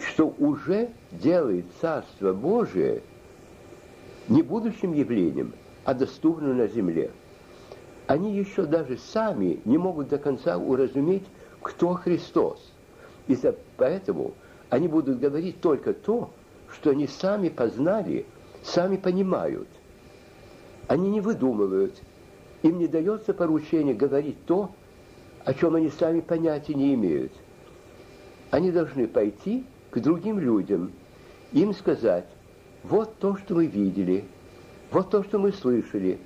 что 0.00 0.34
уже 0.38 0.90
делает 1.12 1.66
Царство 1.80 2.32
Божие 2.32 3.02
не 4.28 4.42
будущим 4.42 4.92
явлением, 4.92 5.52
а 5.84 5.94
доступным 5.94 6.58
на 6.58 6.66
земле. 6.66 7.10
Они 8.06 8.36
еще 8.36 8.64
даже 8.64 8.98
сами 8.98 9.60
не 9.64 9.78
могут 9.78 10.08
до 10.08 10.18
конца 10.18 10.58
уразуметь, 10.58 11.24
кто 11.62 11.94
Христос. 11.94 12.60
И 13.28 13.38
поэтому 13.76 14.34
они 14.68 14.88
будут 14.88 15.20
говорить 15.20 15.60
только 15.60 15.92
то, 15.92 16.30
что 16.72 16.90
они 16.90 17.06
сами 17.06 17.48
познали, 17.48 18.26
сами 18.62 18.96
понимают. 18.96 19.68
Они 20.88 21.08
не 21.08 21.20
выдумывают. 21.20 21.94
Им 22.62 22.78
не 22.78 22.88
дается 22.88 23.32
поручение 23.32 23.94
говорить 23.94 24.44
то, 24.44 24.70
о 25.44 25.54
чем 25.54 25.76
они 25.76 25.88
сами 25.90 26.20
понятия 26.20 26.74
не 26.74 26.94
имеют. 26.94 27.32
Они 28.50 28.70
должны 28.70 29.06
пойти 29.06 29.64
к 29.90 30.00
другим 30.00 30.38
людям, 30.38 30.92
им 31.52 31.72
сказать, 31.74 32.26
вот 32.82 33.18
то, 33.18 33.36
что 33.36 33.54
мы 33.54 33.66
видели, 33.66 34.24
вот 34.90 35.10
то, 35.10 35.22
что 35.22 35.38
мы 35.38 35.52
слышали, 35.52 36.18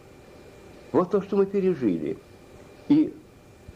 вот 0.92 1.10
то, 1.10 1.20
что 1.22 1.36
мы 1.36 1.46
пережили. 1.46 2.16
И 2.88 3.14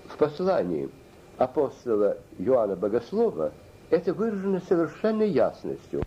в 0.09 0.16
послании 0.16 0.89
апостола 1.36 2.16
Иоанна 2.39 2.76
Богослова 2.76 3.53
это 3.91 4.12
выражено 4.12 4.61
совершенной 4.68 5.30
ясностью. 5.30 6.03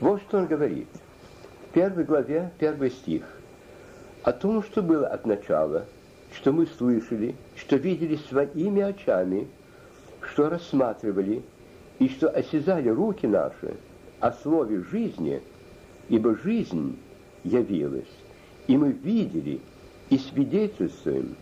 Вот 0.00 0.20
что 0.22 0.38
он 0.38 0.46
говорит. 0.46 0.88
В 1.68 1.72
первой 1.72 2.04
главе, 2.04 2.50
первый 2.58 2.90
стих. 2.90 3.22
О 4.22 4.32
том, 4.32 4.62
что 4.62 4.82
было 4.82 5.06
от 5.06 5.24
начала, 5.24 5.86
что 6.32 6.52
мы 6.52 6.66
слышали, 6.66 7.34
что 7.56 7.76
видели 7.76 8.16
своими 8.16 8.82
очами, 8.82 9.48
что 10.20 10.50
рассматривали, 10.50 11.42
и 11.98 12.08
что 12.08 12.28
осязали 12.28 12.88
руки 12.88 13.26
наши 13.26 13.76
о 14.20 14.32
слове 14.32 14.82
жизни, 14.90 15.42
ибо 16.08 16.34
жизнь 16.34 16.98
явилась, 17.44 18.10
и 18.66 18.76
мы 18.76 18.92
видели 18.92 19.60
и 20.08 20.18
свидетельствуем, 20.18 21.36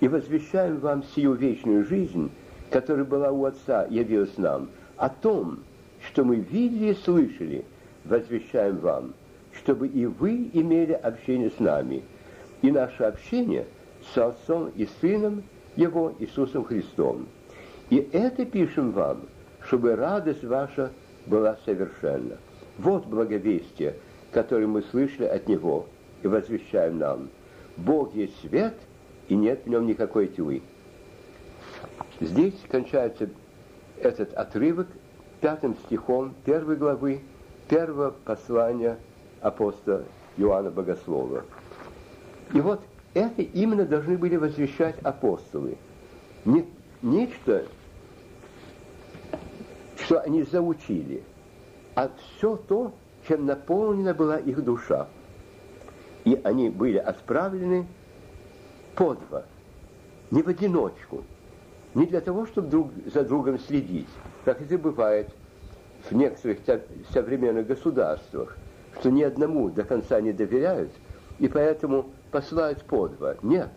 и 0.00 0.08
возвещаем 0.08 0.78
вам 0.78 1.04
сию 1.14 1.34
вечную 1.34 1.84
жизнь, 1.84 2.30
которая 2.70 3.04
была 3.04 3.30
у 3.30 3.44
Отца, 3.44 3.86
явилась 3.88 4.36
нам, 4.38 4.68
о 4.96 5.08
том, 5.08 5.60
что 6.06 6.24
мы 6.24 6.36
видели 6.36 6.92
и 6.92 6.94
слышали, 6.94 7.64
возвещаем 8.04 8.78
вам, 8.78 9.14
чтобы 9.52 9.88
и 9.88 10.06
вы 10.06 10.50
имели 10.52 10.92
общение 10.92 11.50
с 11.50 11.58
нами, 11.58 12.02
и 12.62 12.70
наше 12.70 13.04
общение 13.04 13.66
с 14.12 14.18
Отцом 14.18 14.70
и 14.76 14.88
Сыном 15.00 15.42
Его 15.76 16.14
Иисусом 16.18 16.64
Христом. 16.64 17.26
И 17.90 18.08
это 18.12 18.44
пишем 18.44 18.92
вам, 18.92 19.22
чтобы 19.66 19.94
радость 19.94 20.44
ваша 20.44 20.90
была 21.26 21.56
совершенна. 21.64 22.38
Вот 22.78 23.06
благовестие, 23.06 23.96
которое 24.32 24.66
мы 24.66 24.82
слышали 24.82 25.26
от 25.26 25.46
Него 25.48 25.86
и 26.22 26.26
возвещаем 26.26 26.98
нам. 26.98 27.28
Бог 27.76 28.14
есть 28.14 28.40
свет, 28.40 28.74
и 29.28 29.34
нет 29.34 29.62
в 29.64 29.68
нем 29.68 29.86
никакой 29.86 30.28
тьмы. 30.28 30.62
Здесь 32.20 32.54
кончается 32.68 33.28
этот 33.98 34.32
отрывок 34.34 34.88
пятым 35.40 35.76
стихом 35.86 36.34
первой 36.44 36.76
главы 36.76 37.20
первого 37.68 38.10
послания 38.24 38.98
апостола 39.40 40.04
Иоанна 40.36 40.70
Богослова. 40.70 41.44
И 42.52 42.60
вот 42.60 42.80
это 43.14 43.42
именно 43.42 43.84
должны 43.84 44.16
были 44.16 44.36
возвещать 44.36 44.98
апостолы. 45.02 45.76
Не, 46.44 46.66
нечто, 47.00 47.66
что 49.96 50.20
они 50.20 50.42
заучили, 50.42 51.22
а 51.94 52.10
все 52.18 52.56
то, 52.56 52.92
чем 53.26 53.46
наполнена 53.46 54.14
была 54.14 54.36
их 54.36 54.62
душа. 54.62 55.08
И 56.24 56.40
они 56.44 56.70
были 56.70 56.98
отправлены 56.98 57.86
по 58.94 59.14
два, 59.14 59.44
не 60.30 60.42
в 60.42 60.48
одиночку, 60.48 61.24
не 61.94 62.06
для 62.06 62.20
того, 62.20 62.46
чтобы 62.46 62.68
друг 62.68 62.90
за 63.12 63.24
другом 63.24 63.58
следить, 63.58 64.08
как 64.44 64.60
это 64.60 64.78
бывает– 64.78 65.28
в 66.10 66.14
некоторых 66.14 66.58
современных 67.12 67.66
государствах, 67.66 68.56
что 68.98 69.10
ни 69.10 69.22
одному 69.22 69.70
до 69.70 69.84
конца 69.84 70.20
не 70.20 70.32
доверяют, 70.32 70.90
и 71.38 71.48
поэтому 71.48 72.10
посылают 72.30 72.82
по 72.84 73.08
два. 73.08 73.36
Нет. 73.42 73.70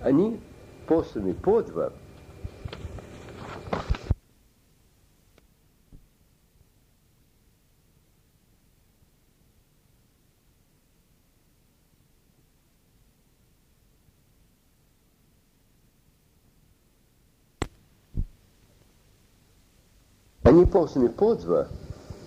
Они 0.00 0.40
посланы 0.86 1.34
по 1.34 1.62
два 1.62 1.92
Они 20.52 20.61
посланы 20.72 21.10
по 21.10 21.34
два 21.34 21.68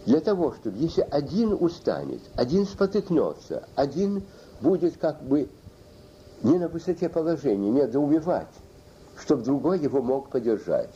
для 0.06 0.22
того, 0.22 0.54
чтобы 0.54 0.78
если 0.78 1.02
один 1.02 1.58
устанет, 1.60 2.22
один 2.36 2.66
спотыкнется, 2.66 3.68
один 3.76 4.24
будет 4.62 4.98
как 4.98 5.22
бы 5.24 5.50
не 6.44 6.60
на 6.60 6.68
высоте 6.68 7.10
положения, 7.10 7.72
не 7.72 7.88
доумевать, 7.88 8.54
чтобы 9.18 9.44
другой 9.44 9.80
его 9.80 10.02
мог 10.02 10.30
поддержать. 10.30 10.92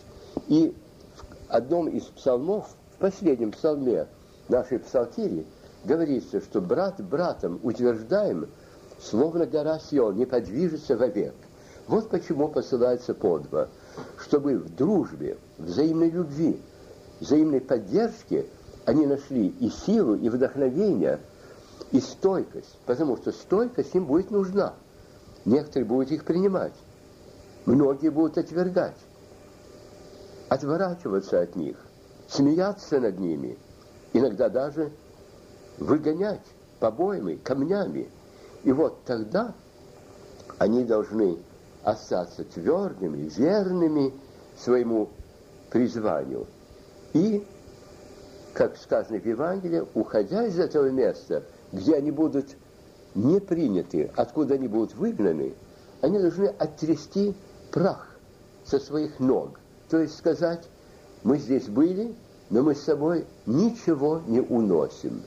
И 0.47 0.75
в 1.15 1.51
одном 1.51 1.87
из 1.89 2.03
псалмов, 2.03 2.69
в 2.95 2.99
последнем 2.99 3.51
псалме 3.51 4.05
нашей 4.47 4.79
псалтири, 4.79 5.45
говорится, 5.85 6.41
что 6.41 6.61
брат 6.61 7.01
братом 7.01 7.59
утверждаем, 7.63 8.47
словно 9.01 9.47
гора 9.47 9.79
Сион, 9.79 10.17
не 10.17 10.25
подвижется 10.25 10.95
вовек. 10.95 11.33
Вот 11.87 12.09
почему 12.09 12.49
посылается 12.49 13.15
по 13.15 13.39
два, 13.39 13.69
чтобы 14.19 14.59
в 14.59 14.75
дружбе, 14.75 15.37
взаимной 15.57 16.11
любви, 16.11 16.61
взаимной 17.19 17.61
поддержке 17.61 18.45
они 18.85 19.05
нашли 19.05 19.47
и 19.47 19.69
силу, 19.69 20.15
и 20.15 20.29
вдохновение, 20.29 21.19
и 21.91 21.99
стойкость, 21.99 22.77
потому 22.85 23.17
что 23.17 23.31
стойкость 23.31 23.93
им 23.95 24.05
будет 24.05 24.31
нужна. 24.31 24.73
Некоторые 25.45 25.85
будут 25.85 26.11
их 26.11 26.25
принимать, 26.25 26.73
многие 27.65 28.09
будут 28.09 28.37
отвергать, 28.37 28.97
отворачиваться 30.49 31.41
от 31.41 31.55
них, 31.55 31.77
смеяться 32.27 32.99
над 32.99 33.19
ними, 33.19 33.57
иногда 34.13 34.49
даже 34.49 34.91
выгонять 35.77 36.45
побоями, 36.79 37.35
камнями. 37.35 38.09
И 38.63 38.71
вот 38.71 39.03
тогда 39.05 39.53
они 40.57 40.83
должны 40.83 41.37
остаться 41.83 42.43
твердыми, 42.43 43.29
верными 43.29 44.13
своему 44.57 45.09
призванию. 45.69 46.45
И, 47.13 47.45
как 48.53 48.77
сказано 48.77 49.19
в 49.19 49.25
Евангелии, 49.25 49.83
уходя 49.93 50.45
из 50.45 50.59
этого 50.59 50.89
места, 50.89 51.43
где 51.71 51.95
они 51.95 52.11
будут 52.11 52.55
не 53.15 53.39
приняты, 53.39 54.11
откуда 54.15 54.55
они 54.55 54.67
будут 54.67 54.95
выгнаны, 54.95 55.53
они 56.01 56.19
должны 56.19 56.45
оттрясти 56.45 57.35
прах 57.71 58.15
со 58.63 58.79
своих 58.79 59.19
ног. 59.19 59.59
То 59.89 59.97
есть 59.99 60.17
сказать, 60.17 60.63
мы 61.23 61.37
здесь 61.37 61.67
были, 61.67 62.13
но 62.49 62.63
мы 62.63 62.75
с 62.75 62.81
собой 62.81 63.25
ничего 63.45 64.21
не 64.27 64.41
уносим. 64.41 65.23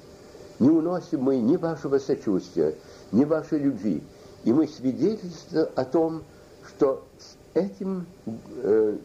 Не 0.58 0.70
уносим 0.70 1.22
мы 1.22 1.38
ни 1.38 1.56
вашего 1.56 1.98
сочувствия, 1.98 2.76
ни 3.10 3.24
вашей 3.24 3.58
любви. 3.58 4.02
И 4.44 4.52
мы 4.52 4.68
свидетельствуем 4.68 5.68
о 5.74 5.84
том, 5.84 6.22
что 6.68 7.04
с 7.18 7.36
этим 7.54 8.06
э, 8.62 8.96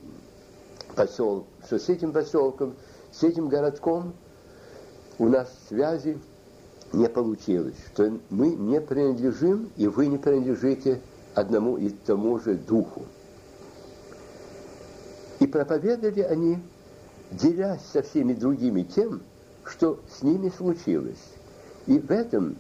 посел, 0.97 1.45
что 1.65 1.77
с 1.77 1.87
этим 1.87 2.11
поселком, 2.11 2.75
с 3.11 3.23
этим 3.23 3.47
городком 3.47 4.13
у 5.19 5.29
нас 5.29 5.47
связи 5.69 6.19
не 6.91 7.07
получилось, 7.07 7.75
что 7.93 8.17
мы 8.29 8.49
не 8.49 8.81
принадлежим, 8.81 9.69
и 9.77 9.87
вы 9.87 10.07
не 10.07 10.17
принадлежите 10.17 10.99
одному 11.35 11.77
и 11.77 11.89
тому 11.89 12.39
же 12.39 12.55
духу. 12.55 13.03
И 15.39 15.45
проповедовали 15.45 16.21
они, 16.21 16.59
делясь 17.31 17.85
со 17.93 18.01
всеми 18.01 18.33
другими 18.33 18.81
тем, 18.81 19.21
что 19.65 19.99
с 20.09 20.23
ними 20.23 20.49
случилось. 20.49 21.23
И 21.85 21.99
в 21.99 22.09
этом 22.09 22.57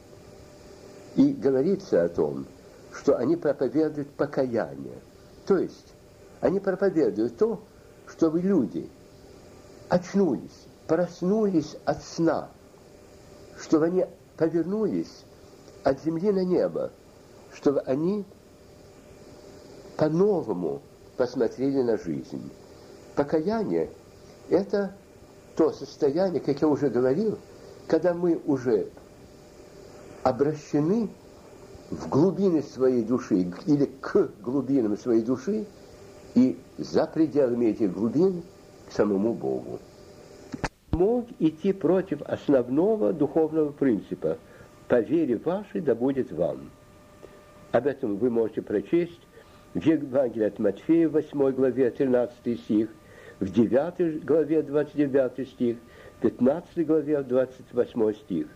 и 1.15 1.33
говорится 1.33 2.03
о 2.03 2.09
том, 2.09 2.45
что 2.93 3.17
они 3.17 3.35
проповедуют 3.35 4.09
покаяние. 4.11 4.99
То 5.47 5.57
есть 5.57 5.93
они 6.41 6.59
проповедуют 6.59 7.37
то, 7.37 7.59
чтобы 8.07 8.41
люди 8.41 8.89
очнулись, 9.89 10.65
проснулись 10.87 11.75
от 11.85 12.03
сна, 12.03 12.49
чтобы 13.59 13.85
они 13.85 14.05
повернулись 14.37 15.23
от 15.83 16.01
земли 16.03 16.31
на 16.31 16.43
небо, 16.43 16.91
чтобы 17.53 17.81
они 17.81 18.25
по-новому 19.97 20.81
посмотрели 21.17 21.81
на 21.81 21.97
жизнь. 21.97 22.51
Покаяние– 23.15 23.89
это 24.49 24.93
то 25.55 25.71
состояние, 25.71 26.39
как 26.39 26.61
я 26.61 26.67
уже 26.67 26.89
говорил, 26.89 27.39
когда 27.87 28.13
мы 28.13 28.39
уже 28.45 28.89
обращены 30.23 31.09
в 31.89 32.09
глубины 32.09 32.61
своей 32.61 33.03
души 33.03 33.51
или 33.65 33.85
к 34.01 34.29
глубинам 34.41 34.97
своей 34.97 35.23
души 35.23 35.65
и 36.35 36.57
за 36.77 37.05
пределами 37.05 37.67
этих 37.67 37.93
глубин 37.93 38.43
к 38.87 38.91
самому 38.91 39.33
Богу 39.33 39.79
мог 40.91 41.27
идти 41.39 41.73
против 41.73 42.21
основного 42.23 43.13
духовного 43.13 43.71
принципа 43.71 44.37
«по 44.87 44.99
вере 44.99 45.37
вашей 45.37 45.81
да 45.81 45.95
будет 45.95 46.31
вам». 46.31 46.69
Об 47.71 47.85
этом 47.85 48.17
вы 48.17 48.29
можете 48.29 48.61
прочесть 48.61 49.21
в 49.73 49.83
Евангелии 49.83 50.47
от 50.47 50.59
Матфея, 50.59 51.09
8 51.09 51.51
главе, 51.51 51.91
13 51.91 52.59
стих, 52.59 52.89
в 53.39 53.51
9 53.51 54.25
главе, 54.25 54.63
29 54.63 55.47
стих, 55.49 55.77
15 56.21 56.87
главе, 56.87 57.21
28 57.21 58.13
стих. 58.13 58.47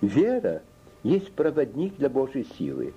Вера 0.00 0.62
есть 1.02 1.32
проводник 1.32 1.96
для 1.96 2.08
Божьей 2.08 2.46
силы. 2.58 2.94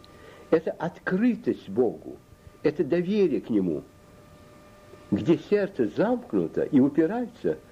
Это 0.49 0.71
открытость 0.71 1.69
Богу, 1.69 2.17
это 2.63 2.83
доверие 2.83 3.41
к 3.41 3.49
Нему. 3.49 3.83
Где 5.13 5.37
сердце 5.37 5.87
замкнуто 5.87 6.63
и 6.63 6.79
упирается– 6.79 7.57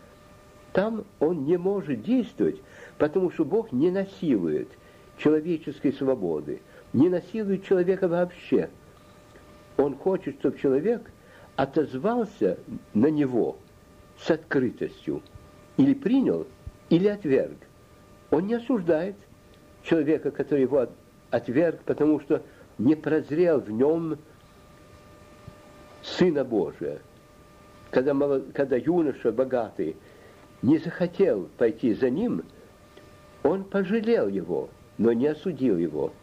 там 0.74 1.04
он 1.20 1.46
не 1.46 1.58
может 1.58 2.02
действовать, 2.04 2.62
потому 2.98 3.32
что 3.32 3.44
Бог 3.44 3.72
не 3.72 3.92
насилует 3.92 4.70
человеческой 5.18 5.94
свободы, 5.94 6.62
не 6.94 7.10
насилует 7.10 7.66
человека 7.66 8.08
вообще. 8.08 8.70
Он 9.78 9.96
хочет, 9.96 10.40
чтобы 10.40 10.58
человек 10.60 11.12
отозвался 11.56 12.58
на 12.94 13.08
него 13.08 13.58
с 14.20 14.32
открытостью, 14.32 15.22
или 15.78 15.94
принял, 15.94 16.48
или 16.90 17.08
отверг. 17.08 17.58
Он 18.30 18.48
не 18.48 18.54
осуждает 18.54 19.16
человека, 19.84 20.32
который 20.32 20.62
его 20.62 20.88
отверг, 21.32 21.82
потому 21.86 22.20
что 22.22 22.44
не 22.78 22.96
прозрел 22.96 23.60
в 23.60 23.70
нем 23.70 24.18
Сына 26.02 26.44
Божия. 26.44 27.00
Когда, 27.92 28.16
когда 28.54 28.78
юноша 28.78 29.32
богатый 29.32 29.98
не 30.62 30.78
захотел 30.78 31.50
пойти 31.58 31.94
за 31.94 32.10
ним, 32.10 32.44
он 33.44 33.66
пожалел 33.66 34.30
его, 34.30 34.70
но 34.98 35.12
не 35.12 35.28
осудил 35.28 35.78
его. 35.78 36.14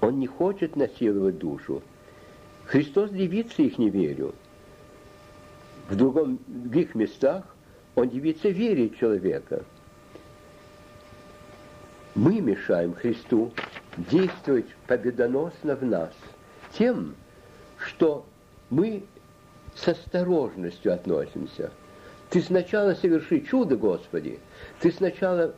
Он 0.00 0.18
не 0.18 0.26
хочет 0.26 0.74
насиловать 0.74 1.38
душу. 1.38 1.82
Христос 2.66 3.10
дивится 3.10 3.62
их 3.62 3.78
не 3.78 3.88
верю. 3.88 4.34
В 5.88 5.96
другом, 5.96 6.38
в 6.46 6.62
других 6.62 6.94
местах 6.94 7.44
он 7.94 8.08
дивится 8.08 8.48
вере 8.48 8.90
человека. 8.90 9.64
Мы 12.14 12.40
мешаем 12.40 12.94
Христу 12.94 13.52
действовать 13.96 14.66
победоносно 14.86 15.76
в 15.76 15.84
нас 15.84 16.12
тем, 16.72 17.14
что 17.78 18.26
мы 18.70 19.04
с 19.80 19.88
осторожностью 19.88 20.92
относимся– 20.92 21.70
ты 22.30 22.42
сначала 22.42 22.94
соверши 22.94 23.40
чудо, 23.40 23.76
Господи. 23.76 24.38
Ты 24.80 24.92
сначала 24.92 25.54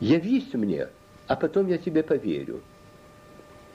явись 0.00 0.52
мне, 0.54 0.88
а 1.26 1.36
потом 1.36 1.68
я 1.68 1.78
тебе 1.78 2.02
поверю. 2.02 2.60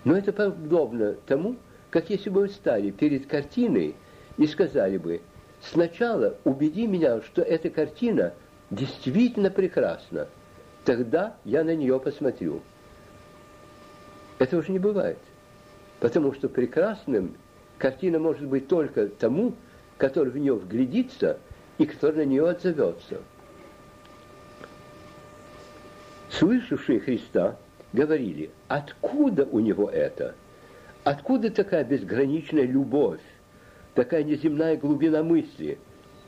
Но 0.03 0.17
это 0.17 0.33
подобно 0.33 1.15
тому, 1.27 1.57
как 1.89 2.09
если 2.09 2.29
бы 2.29 2.41
вы 2.41 2.49
стали 2.49 2.91
перед 2.91 3.27
картиной 3.27 3.95
и 4.37 4.47
сказали 4.47 4.97
бы, 4.97 5.21
сначала 5.61 6.37
убеди 6.43 6.87
меня, 6.87 7.21
что 7.21 7.41
эта 7.41 7.69
картина 7.69 8.33
действительно 8.71 9.51
прекрасна, 9.51 10.27
тогда 10.83 11.35
я 11.45 11.63
на 11.63 11.75
нее 11.75 11.99
посмотрю. 11.99 12.61
Это 14.39 14.57
уже 14.57 14.71
не 14.71 14.79
бывает. 14.79 15.17
Потому 15.99 16.33
что 16.33 16.47
прекрасным 16.47 17.35
картина 17.77 18.19
может 18.19 18.45
быть 18.47 18.67
только 18.67 19.07
тому, 19.07 19.53
который 19.97 20.31
в 20.31 20.37
нее 20.37 20.53
вглядится– 20.53 21.37
и 21.77 21.85
который 21.85 22.25
на 22.25 22.29
нее 22.29 22.49
отзовется. 22.49 23.21
Слышавшие 26.29 26.99
Христа 26.99 27.57
говорили, 27.93 28.49
откуда 28.67 29.45
у 29.45 29.59
него 29.59 29.89
это? 29.89 30.35
Откуда 31.03 31.49
такая 31.49 31.83
безграничная 31.85 32.65
любовь, 32.65 33.21
такая 33.93 34.23
неземная 34.23 34.75
глубина 34.75 35.23
мысли, 35.23 35.77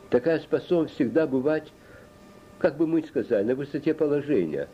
такая 0.10 0.40
способность 0.40 0.96
всегда 0.96 1.28
бывать, 1.28 1.72
как 2.60 2.78
бы 2.78 2.88
мы 2.88 3.04
сказали, 3.04 3.44
на 3.44 3.56
высоте 3.56 3.94
положения, 3.94 4.70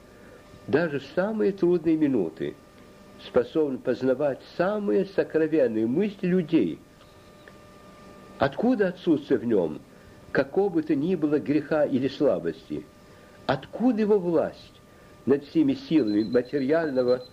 даже 0.68 1.00
в 1.00 1.06
самые 1.16 1.52
трудные 1.52 1.98
минуты, 1.98 2.56
способен 3.24 3.78
познавать 3.78 4.40
самые 4.58 5.06
сокровенные 5.06 5.88
мысли 5.88 6.28
людей. 6.28 6.80
Откуда 8.38 8.90
отсутствие 8.90 9.40
в 9.40 9.46
нем– 9.46 9.80
какого 10.36 10.68
бы 10.68 10.84
то 10.84 10.96
ни 10.96 11.16
было 11.16 11.40
греха 11.40 11.86
или 11.86 12.10
слабости. 12.10 12.86
Откуда 13.46 14.02
его 14.02 14.20
власть 14.20 14.82
над 15.26 15.46
всеми 15.46 15.76
силами 15.76 16.24
материального? 16.26 17.24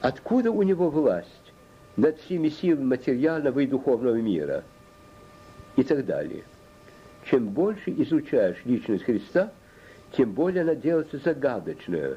Откуда 0.00 0.50
у 0.50 0.64
него 0.64 0.90
власть 0.90 1.52
над 1.96 2.18
всеми 2.18 2.48
силами 2.48 2.82
материального 2.84 3.60
и 3.60 3.68
духовного 3.68 4.16
мира? 4.16 4.64
И 5.76 5.84
так 5.84 6.04
далее. 6.04 6.42
Чем 7.30 7.50
больше 7.50 7.90
изучаешь 7.90 8.60
личность 8.64 9.04
Христа, 9.04 9.52
тем 10.16 10.32
более 10.32 10.62
она 10.62 10.74
делается 10.74 11.18
загадочной, 11.18 12.16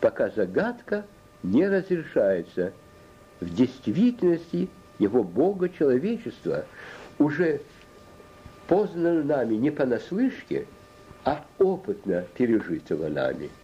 пока 0.00 0.30
загадка 0.30 1.04
не 1.42 1.68
разрешается. 1.68 2.72
В 3.40 3.54
действительности 3.54 4.68
его 4.98 5.22
Бога 5.22 5.68
человечества 5.68 6.64
уже 7.18 7.60
познано 8.66 9.22
нами 9.22 9.54
не 9.54 9.70
понаслышке, 9.70 10.66
а 11.24 11.44
опытно 11.58 12.24
пережитого 12.36 13.08
нами– 13.08 13.50